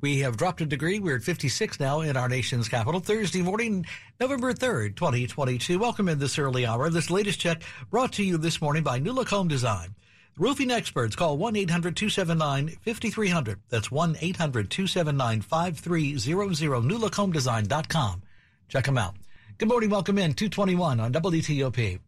We 0.01 0.19
have 0.21 0.37
dropped 0.37 0.61
a 0.61 0.67
degree. 0.67 0.99
We're 0.99 1.17
at 1.17 1.23
56 1.23 1.79
now 1.79 2.01
in 2.01 2.17
our 2.17 2.29
nation's 2.29 2.69
capital. 2.69 2.99
Thursday 2.99 3.41
morning, 3.41 3.87
November 4.19 4.53
3rd, 4.53 4.97
2022. 4.97 5.79
Welcome 5.79 6.09
in 6.09 6.19
this 6.19 6.41
early 6.41 6.67
hour. 6.67 6.91
This 6.91 7.09
latest 7.09 7.39
check 7.39 7.63
brought 7.89 8.13
to 8.15 8.25
you 8.25 8.37
this 8.37 8.61
morning 8.61 8.83
by 8.83 8.99
New 8.99 9.13
Look 9.13 9.29
Home 9.29 9.47
Design. 9.47 9.95
Roofing 10.39 10.71
experts 10.71 11.15
call 11.15 11.37
1 11.37 11.57
800 11.57 11.95
279 11.95 12.69
5300. 12.81 13.61
That's 13.69 13.91
1 13.91 14.17
800 14.19 14.71
279 14.71 15.43
5300. 15.43 16.85
NewLookHomeDesign.com. 16.85 18.23
Check 18.69 18.85
them 18.87 18.97
out. 18.97 19.15
Good 19.59 19.69
morning. 19.69 19.91
Welcome 19.91 20.17
in 20.17 20.33
221 20.33 21.01
on 21.01 21.13
WTOP. 21.13 22.01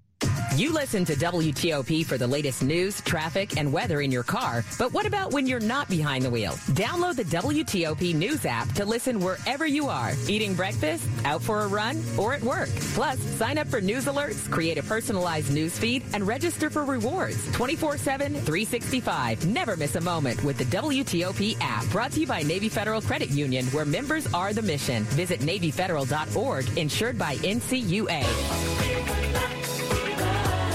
You 0.57 0.73
listen 0.73 1.05
to 1.07 1.17
WTOP 1.17 2.07
for 2.07 2.17
the 2.17 2.29
latest 2.29 2.62
news, 2.62 3.01
traffic, 3.01 3.59
and 3.59 3.73
weather 3.73 4.03
in 4.03 4.12
your 4.12 4.23
car. 4.23 4.64
But 4.79 4.93
what 4.93 5.05
about 5.05 5.33
when 5.33 5.49
you're 5.49 5.59
not 5.59 5.88
behind 5.88 6.25
the 6.25 6.31
wheel? 6.31 6.53
Download 6.75 7.17
the 7.17 7.25
WTOP 7.25 8.14
News 8.14 8.47
app 8.47 8.71
to 8.75 8.85
listen 8.85 9.19
wherever 9.19 9.67
you 9.67 9.88
are 9.88 10.12
eating 10.29 10.55
breakfast, 10.55 11.09
out 11.25 11.43
for 11.43 11.62
a 11.62 11.67
run, 11.67 12.01
or 12.17 12.35
at 12.35 12.43
work. 12.43 12.69
Plus, 12.95 13.19
sign 13.19 13.59
up 13.59 13.67
for 13.67 13.81
news 13.81 14.05
alerts, 14.05 14.49
create 14.49 14.79
a 14.79 14.83
personalized 14.85 15.53
news 15.53 15.77
feed, 15.77 16.05
and 16.12 16.25
register 16.25 16.71
for 16.71 16.85
rewards 16.85 17.51
24 17.51 17.99
7, 17.99 18.33
365. 18.33 19.47
Never 19.47 19.77
miss 19.77 19.97
a 19.97 20.01
moment 20.01 20.45
with 20.45 20.57
the 20.57 20.67
WTOP 20.67 21.57
app. 21.61 21.85
Brought 21.87 22.12
to 22.12 22.21
you 22.21 22.29
by 22.29 22.43
Navy 22.43 22.69
Federal 22.69 23.03
Credit 23.03 23.31
Union, 23.31 23.67
where 23.67 23.85
members 23.85 24.33
are 24.33 24.53
the 24.53 24.62
mission. 24.62 25.03
Visit 25.14 25.40
NavyFederal.org, 25.40 26.79
insured 26.79 27.19
by 27.19 27.35
NCUA. 27.38 28.93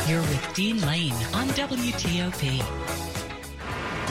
You're 0.10 0.22
with 0.22 0.54
Dean 0.56 0.82
Lane 0.88 1.13
on 1.36 1.50
WTOP. 1.50 2.41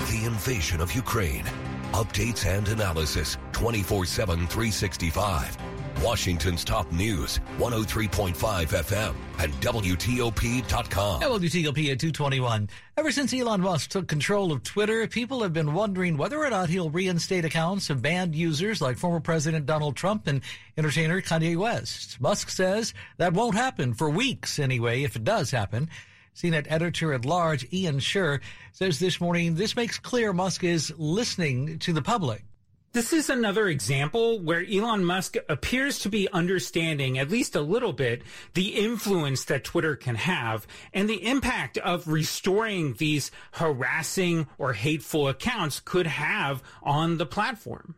The 0.08 0.24
invasion 0.26 0.80
of 0.80 0.94
Ukraine. 0.94 1.44
Updates 1.92 2.46
and 2.46 2.68
analysis 2.68 3.36
24 3.50 4.04
7, 4.04 4.36
365. 4.46 5.67
Washington's 6.02 6.64
top 6.64 6.90
news 6.92 7.40
103.5 7.58 8.34
FM 8.34 9.14
and 9.38 9.52
WTOP.com. 9.54 11.20
WTOP 11.20 11.92
at 11.92 11.98
221. 12.00 12.68
Ever 12.96 13.12
since 13.12 13.32
Elon 13.34 13.60
Musk 13.60 13.90
took 13.90 14.08
control 14.08 14.52
of 14.52 14.62
Twitter, 14.62 15.06
people 15.06 15.42
have 15.42 15.52
been 15.52 15.74
wondering 15.74 16.16
whether 16.16 16.38
or 16.38 16.50
not 16.50 16.68
he'll 16.68 16.90
reinstate 16.90 17.44
accounts 17.44 17.90
of 17.90 18.02
banned 18.02 18.34
users 18.34 18.80
like 18.80 18.96
former 18.96 19.20
President 19.20 19.66
Donald 19.66 19.96
Trump 19.96 20.26
and 20.26 20.42
entertainer 20.76 21.20
Kanye 21.20 21.56
West. 21.56 22.20
Musk 22.20 22.50
says 22.50 22.94
that 23.16 23.32
won't 23.32 23.54
happen 23.54 23.94
for 23.94 24.10
weeks 24.10 24.58
anyway, 24.58 25.02
if 25.02 25.16
it 25.16 25.24
does 25.24 25.50
happen. 25.50 25.88
CNET 26.34 26.66
editor 26.68 27.12
at 27.12 27.24
large 27.24 27.66
Ian 27.72 27.98
Sherr 27.98 28.40
says 28.70 29.00
this 29.00 29.20
morning 29.20 29.56
this 29.56 29.74
makes 29.74 29.98
clear 29.98 30.32
Musk 30.32 30.62
is 30.62 30.92
listening 30.96 31.80
to 31.80 31.92
the 31.92 32.02
public. 32.02 32.44
This 32.92 33.12
is 33.12 33.28
another 33.28 33.68
example 33.68 34.40
where 34.40 34.64
Elon 34.64 35.04
Musk 35.04 35.36
appears 35.48 35.98
to 36.00 36.08
be 36.08 36.26
understanding, 36.32 37.18
at 37.18 37.28
least 37.28 37.54
a 37.54 37.60
little 37.60 37.92
bit, 37.92 38.22
the 38.54 38.68
influence 38.76 39.44
that 39.44 39.62
Twitter 39.62 39.94
can 39.94 40.14
have 40.14 40.66
and 40.94 41.08
the 41.08 41.26
impact 41.26 41.76
of 41.78 42.08
restoring 42.08 42.94
these 42.94 43.30
harassing 43.52 44.46
or 44.56 44.72
hateful 44.72 45.28
accounts 45.28 45.80
could 45.80 46.06
have 46.06 46.62
on 46.82 47.18
the 47.18 47.26
platform. 47.26 47.94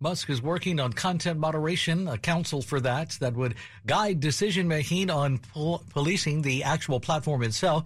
Musk 0.00 0.30
is 0.30 0.40
working 0.40 0.80
on 0.80 0.94
content 0.94 1.38
moderation, 1.38 2.08
a 2.08 2.16
council 2.16 2.62
for 2.62 2.80
that 2.80 3.10
that 3.20 3.34
would 3.34 3.54
guide 3.86 4.20
decision 4.20 4.66
making 4.68 5.10
on 5.10 5.36
pol- 5.38 5.84
policing 5.90 6.40
the 6.40 6.64
actual 6.64 6.98
platform 6.98 7.42
itself 7.42 7.84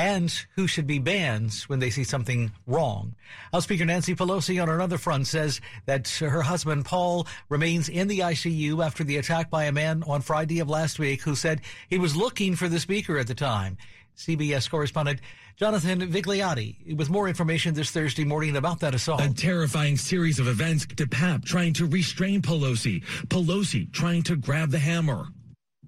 and 0.00 0.46
who 0.56 0.66
should 0.66 0.86
be 0.86 0.98
banned 0.98 1.52
when 1.66 1.78
they 1.78 1.90
see 1.90 2.04
something 2.04 2.50
wrong. 2.66 3.14
House 3.52 3.64
Speaker 3.64 3.84
Nancy 3.84 4.14
Pelosi 4.14 4.60
on 4.60 4.70
another 4.70 4.96
front 4.96 5.26
says 5.26 5.60
that 5.84 6.08
her 6.08 6.40
husband 6.40 6.86
Paul 6.86 7.26
remains 7.50 7.90
in 7.90 8.08
the 8.08 8.20
ICU 8.20 8.82
after 8.82 9.04
the 9.04 9.18
attack 9.18 9.50
by 9.50 9.64
a 9.64 9.72
man 9.72 10.02
on 10.06 10.22
Friday 10.22 10.58
of 10.60 10.70
last 10.70 10.98
week 10.98 11.20
who 11.20 11.34
said 11.34 11.60
he 11.90 11.98
was 11.98 12.16
looking 12.16 12.56
for 12.56 12.66
the 12.66 12.80
speaker 12.80 13.18
at 13.18 13.26
the 13.26 13.34
time. 13.34 13.76
CBS 14.16 14.70
correspondent 14.70 15.20
Jonathan 15.56 16.00
Vigliotti 16.10 16.96
with 16.96 17.10
more 17.10 17.28
information 17.28 17.74
this 17.74 17.90
Thursday 17.90 18.24
morning 18.24 18.56
about 18.56 18.80
that 18.80 18.94
assault. 18.94 19.20
A 19.20 19.34
terrifying 19.34 19.98
series 19.98 20.38
of 20.38 20.48
events. 20.48 20.86
DePape 20.86 21.44
trying 21.44 21.74
to 21.74 21.84
restrain 21.84 22.40
Pelosi. 22.40 23.04
Pelosi 23.26 23.92
trying 23.92 24.22
to 24.22 24.36
grab 24.36 24.70
the 24.70 24.78
hammer. 24.78 25.26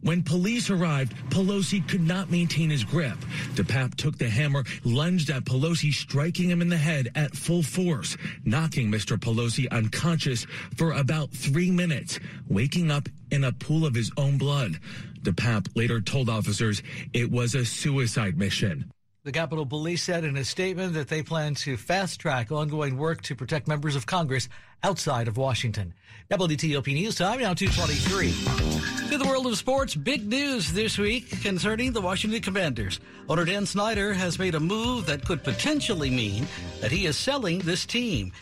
When 0.03 0.25
police 0.25 0.69
arrived, 0.69 1.15
Pelosi 1.31 1.87
could 1.87 2.03
not 2.03 2.29
maintain 2.29 2.71
his 2.71 2.83
grip. 2.83 3.17
DePape 3.55 3.95
took 3.95 4.19
the 4.19 4.29
hammer, 4.29 4.65
lunged 4.83 5.31
at 5.31 5.45
Pelosi, 5.45 5.93
striking 5.93 6.51
him 6.51 6.61
in 6.61 6.69
the 6.69 6.77
head 6.77 7.11
at 7.15 7.37
full 7.37 7.63
force, 7.63 8.17
knocking 8.45 8.91
Mr. 8.91 9.17
Pelosi 9.17 9.71
unconscious 9.71 10.45
for 10.77 10.93
about 10.93 11.31
three 11.31 11.71
minutes, 11.71 12.19
waking 12.49 12.91
up 12.91 13.09
in 13.31 13.45
a 13.45 13.53
pool 13.53 13.87
of 13.87 13.95
his 13.95 14.11
own 14.17 14.39
blood. 14.39 14.81
DePape 15.23 15.69
later 15.77 16.01
told 16.01 16.29
officers 16.29 16.83
it 17.13 17.31
was 17.31 17.55
a 17.55 17.65
suicide 17.65 18.37
mission. 18.37 18.91
The 19.25 19.31
Capitol 19.31 19.65
Police 19.65 20.03
said 20.03 20.25
in 20.25 20.37
a 20.37 20.45
statement 20.45 20.95
that 20.95 21.07
they 21.07 21.23
plan 21.23 21.55
to 21.55 21.77
fast 21.77 22.19
track 22.19 22.51
ongoing 22.51 22.99
work 22.99 23.23
to 23.23 23.37
protect 23.37 23.69
members 23.69 23.95
of 23.95 24.05
Congress 24.05 24.49
outside 24.83 25.29
of 25.29 25.37
Washington. 25.37 25.95
WTOP 26.29 26.93
News 26.93 27.15
Time, 27.15 27.39
now 27.39 27.55
223. 27.55 28.33
To 29.11 29.19
the 29.19 29.25
world 29.25 29.47
of 29.47 29.57
sports, 29.57 29.95
big 29.95 30.27
news 30.27 30.73
this 30.73 30.99
week 30.99 31.41
concerning 31.41 31.93
the 31.93 32.01
Washington 32.01 32.43
Commanders. 32.43 32.99
Owner 33.29 33.45
Dan 33.45 33.65
Snyder 33.65 34.13
has 34.13 34.41
made 34.41 34.57
a 34.57 34.61
move 34.61 35.07
that 35.07 35.25
could 35.25 35.45
potentially 35.45 36.11
mean 36.11 36.49
that 36.81 36.91
he 36.91 37.07
is 37.07 37.17
selling 37.17 37.61
this 37.61 37.87
team. 37.87 38.33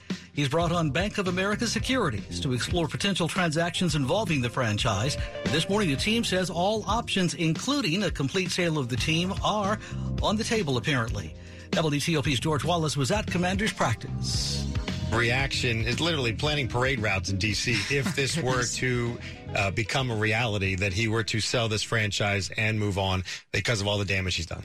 He's 0.40 0.48
brought 0.48 0.72
on 0.72 0.90
Bank 0.90 1.18
of 1.18 1.28
America 1.28 1.66
Securities 1.66 2.40
to 2.40 2.54
explore 2.54 2.88
potential 2.88 3.28
transactions 3.28 3.94
involving 3.94 4.40
the 4.40 4.48
franchise. 4.48 5.18
This 5.48 5.68
morning, 5.68 5.90
the 5.90 5.96
team 5.96 6.24
says 6.24 6.48
all 6.48 6.82
options, 6.86 7.34
including 7.34 8.04
a 8.04 8.10
complete 8.10 8.50
sale 8.50 8.78
of 8.78 8.88
the 8.88 8.96
team, 8.96 9.34
are 9.44 9.78
on 10.22 10.36
the 10.36 10.42
table, 10.42 10.78
apparently. 10.78 11.34
WTOP's 11.72 12.40
George 12.40 12.64
Wallace 12.64 12.96
was 12.96 13.10
at 13.10 13.26
Commanders 13.26 13.70
practice 13.74 14.66
reaction 15.12 15.82
is 15.82 16.00
literally 16.00 16.32
planning 16.32 16.68
parade 16.68 17.00
routes 17.00 17.28
in 17.30 17.36
D.C. 17.36 17.72
if 17.94 18.16
this 18.16 18.38
were 18.38 18.62
to 18.62 19.18
uh, 19.56 19.70
become 19.72 20.10
a 20.10 20.14
reality 20.14 20.76
that 20.76 20.94
he 20.94 21.08
were 21.08 21.24
to 21.24 21.40
sell 21.40 21.68
this 21.68 21.82
franchise 21.82 22.48
and 22.56 22.78
move 22.78 22.96
on 22.96 23.24
because 23.52 23.80
of 23.80 23.88
all 23.88 23.98
the 23.98 24.04
damage 24.06 24.36
he's 24.36 24.46
done. 24.46 24.62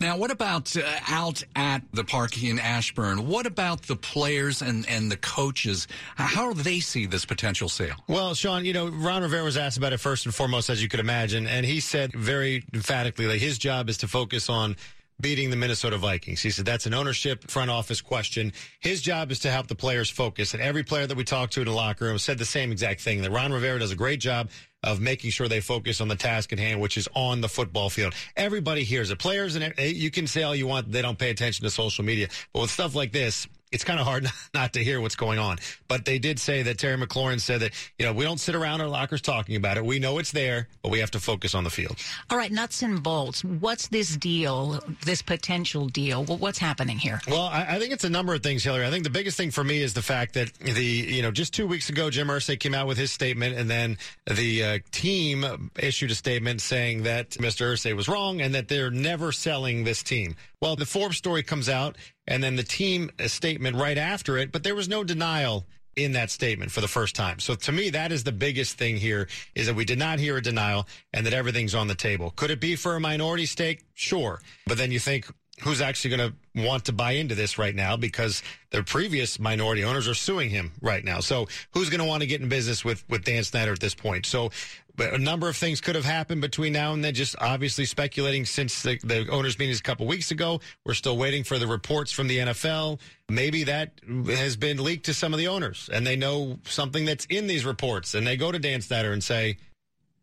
Now, 0.00 0.16
what 0.16 0.30
about 0.30 0.76
uh, 0.76 0.82
out 1.08 1.42
at 1.56 1.82
the 1.92 2.04
park 2.04 2.42
in 2.42 2.58
Ashburn? 2.58 3.28
What 3.28 3.46
about 3.46 3.82
the 3.82 3.96
players 3.96 4.62
and, 4.62 4.88
and 4.88 5.10
the 5.10 5.16
coaches? 5.16 5.86
How 6.16 6.52
do 6.52 6.62
they 6.62 6.80
see 6.80 7.06
this 7.06 7.24
potential 7.24 7.68
sale? 7.68 7.96
Well, 8.08 8.34
Sean, 8.34 8.64
you 8.64 8.72
know, 8.72 8.88
Ron 8.88 9.22
Rivera 9.22 9.44
was 9.44 9.56
asked 9.56 9.78
about 9.78 9.92
it 9.92 9.98
first 9.98 10.26
and 10.26 10.34
foremost, 10.34 10.70
as 10.70 10.82
you 10.82 10.88
could 10.88 11.00
imagine, 11.00 11.46
and 11.46 11.64
he 11.64 11.80
said 11.80 12.12
very 12.12 12.64
emphatically 12.74 13.26
that 13.26 13.38
his 13.38 13.58
job 13.58 13.88
is 13.88 13.98
to 13.98 14.08
focus 14.08 14.48
on 14.48 14.76
beating 15.20 15.50
the 15.50 15.56
Minnesota 15.56 15.96
Vikings. 15.96 16.40
He 16.40 16.50
said 16.50 16.64
that's 16.64 16.86
an 16.86 16.94
ownership 16.94 17.50
front 17.50 17.70
office 17.70 18.00
question. 18.00 18.52
His 18.80 19.02
job 19.02 19.30
is 19.30 19.40
to 19.40 19.50
help 19.50 19.66
the 19.66 19.74
players 19.74 20.08
focus. 20.08 20.54
And 20.54 20.62
every 20.62 20.84
player 20.84 21.06
that 21.06 21.16
we 21.16 21.24
talked 21.24 21.52
to 21.54 21.60
in 21.60 21.66
the 21.66 21.72
locker 21.72 22.04
room 22.04 22.18
said 22.18 22.38
the 22.38 22.44
same 22.44 22.70
exact 22.70 23.00
thing 23.00 23.22
that 23.22 23.30
Ron 23.30 23.52
Rivera 23.52 23.78
does 23.80 23.90
a 23.90 23.96
great 23.96 24.20
job 24.20 24.50
of 24.84 25.00
making 25.00 25.30
sure 25.30 25.48
they 25.48 25.60
focus 25.60 26.00
on 26.00 26.08
the 26.08 26.16
task 26.16 26.52
at 26.52 26.58
hand, 26.58 26.80
which 26.80 26.96
is 26.96 27.08
on 27.14 27.40
the 27.40 27.48
football 27.48 27.90
field. 27.90 28.14
Everybody 28.36 28.84
hears 28.84 29.10
it. 29.10 29.18
Players 29.18 29.56
and 29.56 29.74
eh, 29.76 29.86
you 29.86 30.10
can 30.10 30.26
say 30.26 30.44
all 30.44 30.54
you 30.54 30.68
want, 30.68 30.92
they 30.92 31.02
don't 31.02 31.18
pay 31.18 31.30
attention 31.30 31.64
to 31.64 31.70
social 31.70 32.04
media. 32.04 32.28
But 32.52 32.62
with 32.62 32.70
stuff 32.70 32.94
like 32.94 33.12
this, 33.12 33.48
it's 33.72 33.84
kind 33.84 34.00
of 34.00 34.06
hard 34.06 34.26
not 34.54 34.72
to 34.74 34.84
hear 34.84 35.00
what's 35.00 35.16
going 35.16 35.38
on. 35.38 35.58
But 35.88 36.04
they 36.04 36.18
did 36.18 36.38
say 36.38 36.62
that 36.62 36.78
Terry 36.78 36.96
McLaurin 36.96 37.40
said 37.40 37.60
that, 37.60 37.72
you 37.98 38.06
know, 38.06 38.12
we 38.12 38.24
don't 38.24 38.38
sit 38.38 38.54
around 38.54 38.80
our 38.80 38.88
lockers 38.88 39.20
talking 39.20 39.56
about 39.56 39.76
it. 39.76 39.84
We 39.84 39.98
know 39.98 40.18
it's 40.18 40.32
there, 40.32 40.68
but 40.82 40.90
we 40.90 40.98
have 41.00 41.10
to 41.12 41.20
focus 41.20 41.54
on 41.54 41.64
the 41.64 41.70
field. 41.70 41.96
All 42.30 42.38
right, 42.38 42.52
nuts 42.52 42.82
and 42.82 43.02
bolts. 43.02 43.44
What's 43.44 43.88
this 43.88 44.16
deal, 44.16 44.80
this 45.04 45.22
potential 45.22 45.86
deal? 45.88 46.24
Well, 46.24 46.38
what's 46.38 46.58
happening 46.58 46.98
here? 46.98 47.20
Well, 47.28 47.42
I, 47.42 47.76
I, 47.76 47.78
think 47.78 47.92
it's 47.92 48.04
a 48.04 48.10
number 48.10 48.34
of 48.34 48.42
things, 48.42 48.64
Hillary. 48.64 48.86
I 48.86 48.90
think 48.90 49.04
the 49.04 49.10
biggest 49.10 49.36
thing 49.36 49.50
for 49.50 49.64
me 49.64 49.82
is 49.82 49.94
the 49.94 50.02
fact 50.02 50.34
that 50.34 50.52
the, 50.54 50.84
you 50.84 51.22
know, 51.22 51.30
just 51.30 51.54
two 51.54 51.66
weeks 51.66 51.88
ago, 51.88 52.10
Jim 52.10 52.28
Irsay 52.28 52.58
came 52.58 52.74
out 52.74 52.86
with 52.86 52.98
his 52.98 53.12
statement, 53.12 53.56
and 53.56 53.68
then 53.68 53.98
the 54.26 54.64
uh, 54.64 54.78
team 54.90 55.70
issued 55.78 56.10
a 56.10 56.14
statement 56.14 56.60
saying 56.60 57.04
that 57.04 57.30
Mr. 57.30 57.72
Irsay 57.72 57.94
was 57.94 58.08
wrong 58.08 58.40
and 58.40 58.54
that 58.54 58.68
they're 58.68 58.90
never 58.90 59.32
selling 59.32 59.84
this 59.84 60.02
team. 60.02 60.36
Well, 60.60 60.76
the 60.76 60.86
Forbes 60.86 61.16
story 61.16 61.42
comes 61.42 61.68
out 61.68 61.96
and 62.26 62.42
then 62.42 62.56
the 62.56 62.64
team 62.64 63.10
uh, 63.18 63.28
statement 63.28 63.76
right 63.76 63.98
after 63.98 64.36
it, 64.38 64.50
but 64.50 64.64
there 64.64 64.74
was 64.74 64.88
no 64.88 65.04
denial 65.04 65.66
in 65.94 66.12
that 66.12 66.30
statement 66.30 66.70
for 66.70 66.80
the 66.80 66.88
first 66.88 67.14
time. 67.14 67.40
So 67.40 67.54
to 67.54 67.72
me, 67.72 67.90
that 67.90 68.12
is 68.12 68.24
the 68.24 68.32
biggest 68.32 68.78
thing 68.78 68.96
here 68.96 69.28
is 69.54 69.66
that 69.66 69.74
we 69.74 69.84
did 69.84 69.98
not 69.98 70.18
hear 70.18 70.36
a 70.36 70.42
denial 70.42 70.86
and 71.12 71.26
that 71.26 71.34
everything's 71.34 71.74
on 71.74 71.88
the 71.88 71.94
table. 71.94 72.30
Could 72.30 72.50
it 72.50 72.60
be 72.60 72.76
for 72.76 72.94
a 72.94 73.00
minority 73.00 73.46
stake? 73.46 73.82
Sure. 73.94 74.40
But 74.66 74.78
then 74.78 74.92
you 74.92 75.00
think, 75.00 75.26
who's 75.62 75.80
actually 75.80 76.16
going 76.16 76.30
to 76.30 76.62
want 76.64 76.84
to 76.86 76.92
buy 76.92 77.12
into 77.12 77.34
this 77.34 77.58
right 77.58 77.74
now 77.74 77.96
because 77.96 78.42
the 78.70 78.82
previous 78.82 79.38
minority 79.38 79.84
owners 79.84 80.08
are 80.08 80.14
suing 80.14 80.50
him 80.50 80.72
right 80.80 81.04
now. 81.04 81.20
So 81.20 81.46
who's 81.72 81.90
going 81.90 82.00
to 82.00 82.06
want 82.06 82.22
to 82.22 82.26
get 82.26 82.40
in 82.40 82.48
business 82.48 82.84
with, 82.84 83.04
with 83.08 83.24
Dan 83.24 83.44
Snyder 83.44 83.72
at 83.72 83.80
this 83.80 83.94
point? 83.94 84.26
So 84.26 84.50
a 84.98 85.18
number 85.18 85.48
of 85.48 85.56
things 85.56 85.80
could 85.80 85.94
have 85.94 86.04
happened 86.04 86.40
between 86.40 86.72
now 86.72 86.92
and 86.92 87.04
then. 87.04 87.14
Just 87.14 87.36
obviously 87.40 87.84
speculating 87.84 88.44
since 88.44 88.82
the, 88.82 88.98
the 89.04 89.28
owners' 89.30 89.58
meetings 89.58 89.80
a 89.80 89.82
couple 89.82 90.06
weeks 90.06 90.30
ago. 90.30 90.60
We're 90.84 90.94
still 90.94 91.16
waiting 91.16 91.44
for 91.44 91.58
the 91.58 91.66
reports 91.66 92.12
from 92.12 92.28
the 92.28 92.38
NFL. 92.38 93.00
Maybe 93.28 93.64
that 93.64 94.00
has 94.26 94.56
been 94.56 94.82
leaked 94.82 95.06
to 95.06 95.14
some 95.14 95.32
of 95.32 95.38
the 95.38 95.48
owners, 95.48 95.88
and 95.92 96.06
they 96.06 96.16
know 96.16 96.58
something 96.64 97.04
that's 97.04 97.26
in 97.26 97.46
these 97.46 97.64
reports, 97.64 98.14
and 98.14 98.26
they 98.26 98.36
go 98.36 98.50
to 98.50 98.58
Dan 98.58 98.80
Snyder 98.80 99.12
and 99.12 99.22
say, 99.22 99.58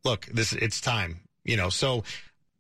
"Look, 0.04 0.26
this 0.26 0.54
it's 0.54 0.82
time." 0.82 1.22
You 1.44 1.58
know, 1.58 1.70
so 1.70 2.04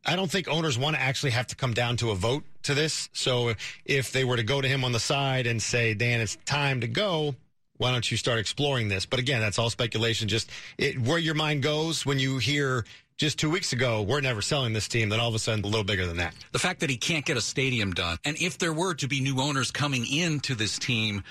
I 0.05 0.15
don't 0.15 0.29
think 0.29 0.47
owners 0.47 0.77
want 0.77 0.95
to 0.95 1.01
actually 1.01 1.31
have 1.31 1.47
to 1.47 1.55
come 1.55 1.73
down 1.73 1.97
to 1.97 2.11
a 2.11 2.15
vote 2.15 2.43
to 2.63 2.73
this. 2.73 3.09
So 3.13 3.53
if 3.85 4.11
they 4.11 4.23
were 4.23 4.37
to 4.37 4.43
go 4.43 4.61
to 4.61 4.67
him 4.67 4.83
on 4.83 4.91
the 4.91 4.99
side 4.99 5.47
and 5.47 5.61
say, 5.61 5.93
Dan, 5.93 6.21
it's 6.21 6.37
time 6.45 6.81
to 6.81 6.87
go, 6.87 7.35
why 7.77 7.91
don't 7.91 8.09
you 8.09 8.17
start 8.17 8.39
exploring 8.39 8.87
this? 8.87 9.05
But 9.05 9.19
again, 9.19 9.41
that's 9.41 9.59
all 9.59 9.69
speculation. 9.69 10.27
Just 10.27 10.49
it, 10.77 10.99
where 10.99 11.17
your 11.17 11.35
mind 11.35 11.63
goes 11.63 12.05
when 12.05 12.19
you 12.19 12.37
hear 12.37 12.85
just 13.17 13.39
two 13.39 13.49
weeks 13.49 13.73
ago, 13.73 14.01
we're 14.01 14.21
never 14.21 14.41
selling 14.41 14.73
this 14.73 14.87
team, 14.87 15.09
then 15.09 15.19
all 15.19 15.29
of 15.29 15.35
a 15.35 15.39
sudden 15.39 15.63
a 15.63 15.67
little 15.67 15.83
bigger 15.83 16.05
than 16.05 16.17
that. 16.17 16.35
The 16.51 16.59
fact 16.59 16.81
that 16.81 16.89
he 16.89 16.97
can't 16.97 17.25
get 17.25 17.37
a 17.37 17.41
stadium 17.41 17.93
done, 17.93 18.17
and 18.25 18.35
if 18.39 18.57
there 18.57 18.73
were 18.73 18.93
to 18.95 19.07
be 19.07 19.21
new 19.21 19.39
owners 19.39 19.71
coming 19.71 20.05
into 20.05 20.53
this 20.53 20.77
team, 20.77 21.23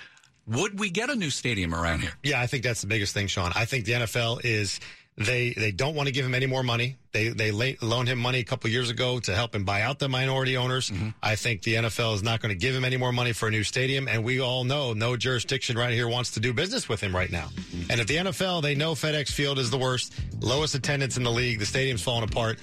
would 0.46 0.78
we 0.78 0.90
get 0.90 1.10
a 1.10 1.14
new 1.14 1.30
stadium 1.30 1.74
around 1.74 2.00
here? 2.00 2.12
Yeah, 2.22 2.40
I 2.40 2.46
think 2.46 2.64
that's 2.64 2.80
the 2.80 2.86
biggest 2.86 3.14
thing, 3.14 3.26
Sean. 3.26 3.52
I 3.54 3.64
think 3.64 3.84
the 3.84 3.92
NFL 3.92 4.44
is 4.44 4.80
they 5.16 5.52
they 5.52 5.72
don't 5.72 5.94
want 5.94 6.06
to 6.06 6.12
give 6.12 6.24
him 6.24 6.34
any 6.34 6.46
more 6.46 6.62
money. 6.62 6.96
They 7.14 7.28
they 7.28 7.52
loaned 7.80 8.08
him 8.08 8.18
money 8.18 8.40
a 8.40 8.44
couple 8.44 8.68
years 8.70 8.90
ago 8.90 9.20
to 9.20 9.34
help 9.36 9.54
him 9.54 9.64
buy 9.64 9.82
out 9.82 10.00
the 10.00 10.08
minority 10.08 10.56
owners. 10.56 10.90
Mm-hmm. 10.90 11.10
I 11.22 11.36
think 11.36 11.62
the 11.62 11.74
NFL 11.74 12.16
is 12.16 12.24
not 12.24 12.40
going 12.40 12.52
to 12.52 12.58
give 12.58 12.74
him 12.74 12.84
any 12.84 12.96
more 12.96 13.12
money 13.12 13.32
for 13.32 13.46
a 13.46 13.52
new 13.52 13.62
stadium, 13.62 14.08
and 14.08 14.24
we 14.24 14.40
all 14.40 14.64
know 14.64 14.94
no 14.94 15.16
jurisdiction 15.16 15.78
right 15.78 15.92
here 15.92 16.08
wants 16.08 16.32
to 16.32 16.40
do 16.40 16.52
business 16.52 16.88
with 16.88 17.00
him 17.00 17.14
right 17.14 17.30
now. 17.30 17.46
Mm-hmm. 17.46 17.92
And 17.92 18.00
if 18.00 18.08
the 18.08 18.16
NFL, 18.16 18.62
they 18.62 18.74
know 18.74 18.94
FedEx 18.94 19.30
Field 19.30 19.60
is 19.60 19.70
the 19.70 19.78
worst, 19.78 20.12
lowest 20.40 20.74
attendance 20.74 21.16
in 21.16 21.22
the 21.22 21.30
league, 21.30 21.60
the 21.60 21.66
stadium's 21.66 22.02
falling 22.02 22.24
apart, 22.24 22.58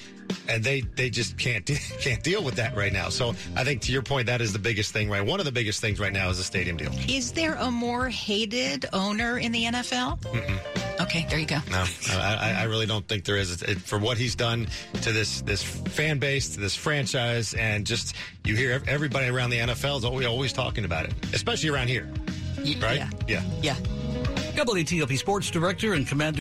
and 0.50 0.62
they 0.62 0.82
they 0.82 1.10
just 1.10 1.38
can't 1.38 1.66
can't 2.02 2.22
deal 2.22 2.44
with 2.44 2.56
that 2.56 2.76
right 2.76 2.92
now. 2.92 3.08
So 3.08 3.30
I 3.56 3.64
think 3.64 3.82
to 3.84 3.94
your 3.94 4.02
point, 4.02 4.26
that 4.28 4.42
is 4.42 4.52
the 4.52 4.60
biggest 4.60 4.92
thing, 4.92 5.10
right? 5.10 5.26
One 5.26 5.40
of 5.40 5.46
the 5.46 5.52
biggest 5.54 5.80
things 5.80 5.98
right 5.98 6.14
now 6.14 6.30
is 6.30 6.38
the 6.40 6.44
stadium 6.44 6.76
deal. 6.76 6.92
Is 7.08 7.32
there 7.32 7.56
a 7.56 7.72
more 7.72 8.10
hated 8.10 8.86
owner 8.92 9.38
in 9.38 9.54
the 9.54 9.64
NFL? 9.64 10.20
Mm-mm. 10.20 10.82
Okay, 11.02 11.26
there 11.30 11.40
you 11.40 11.48
go. 11.48 11.58
No, 11.72 11.84
I, 12.12 12.58
I 12.60 12.64
really 12.66 12.86
don't 12.86 13.08
think 13.08 13.26
there 13.26 13.38
is. 13.38 13.62
It, 13.64 13.82
for 13.82 13.98
what 13.98 14.18
he's 14.18 14.36
done 14.42 14.68
to 15.02 15.12
this 15.12 15.42
this 15.42 15.62
fan 15.62 16.18
base, 16.18 16.56
to 16.56 16.60
this 16.60 16.76
franchise, 16.76 17.54
and 17.54 17.86
just 17.86 18.16
you 18.44 18.56
hear 18.56 18.82
everybody 18.88 19.28
around 19.28 19.52
the 19.52 19.60
NFL 19.60 20.00
is 20.00 20.04
always, 20.06 20.26
always 20.26 20.52
talking 20.52 20.84
about 20.84 21.06
it, 21.06 21.14
especially 21.32 21.70
around 21.70 21.90
here. 21.90 22.10
right? 22.82 22.98
Yeah. 22.98 23.10
Yeah. 23.28 23.44
Yeah. 23.62 23.76
WTOP 24.56 25.18
Sports 25.18 25.52
Director 25.52 25.94
and 25.94 26.08
Commander. 26.08 26.40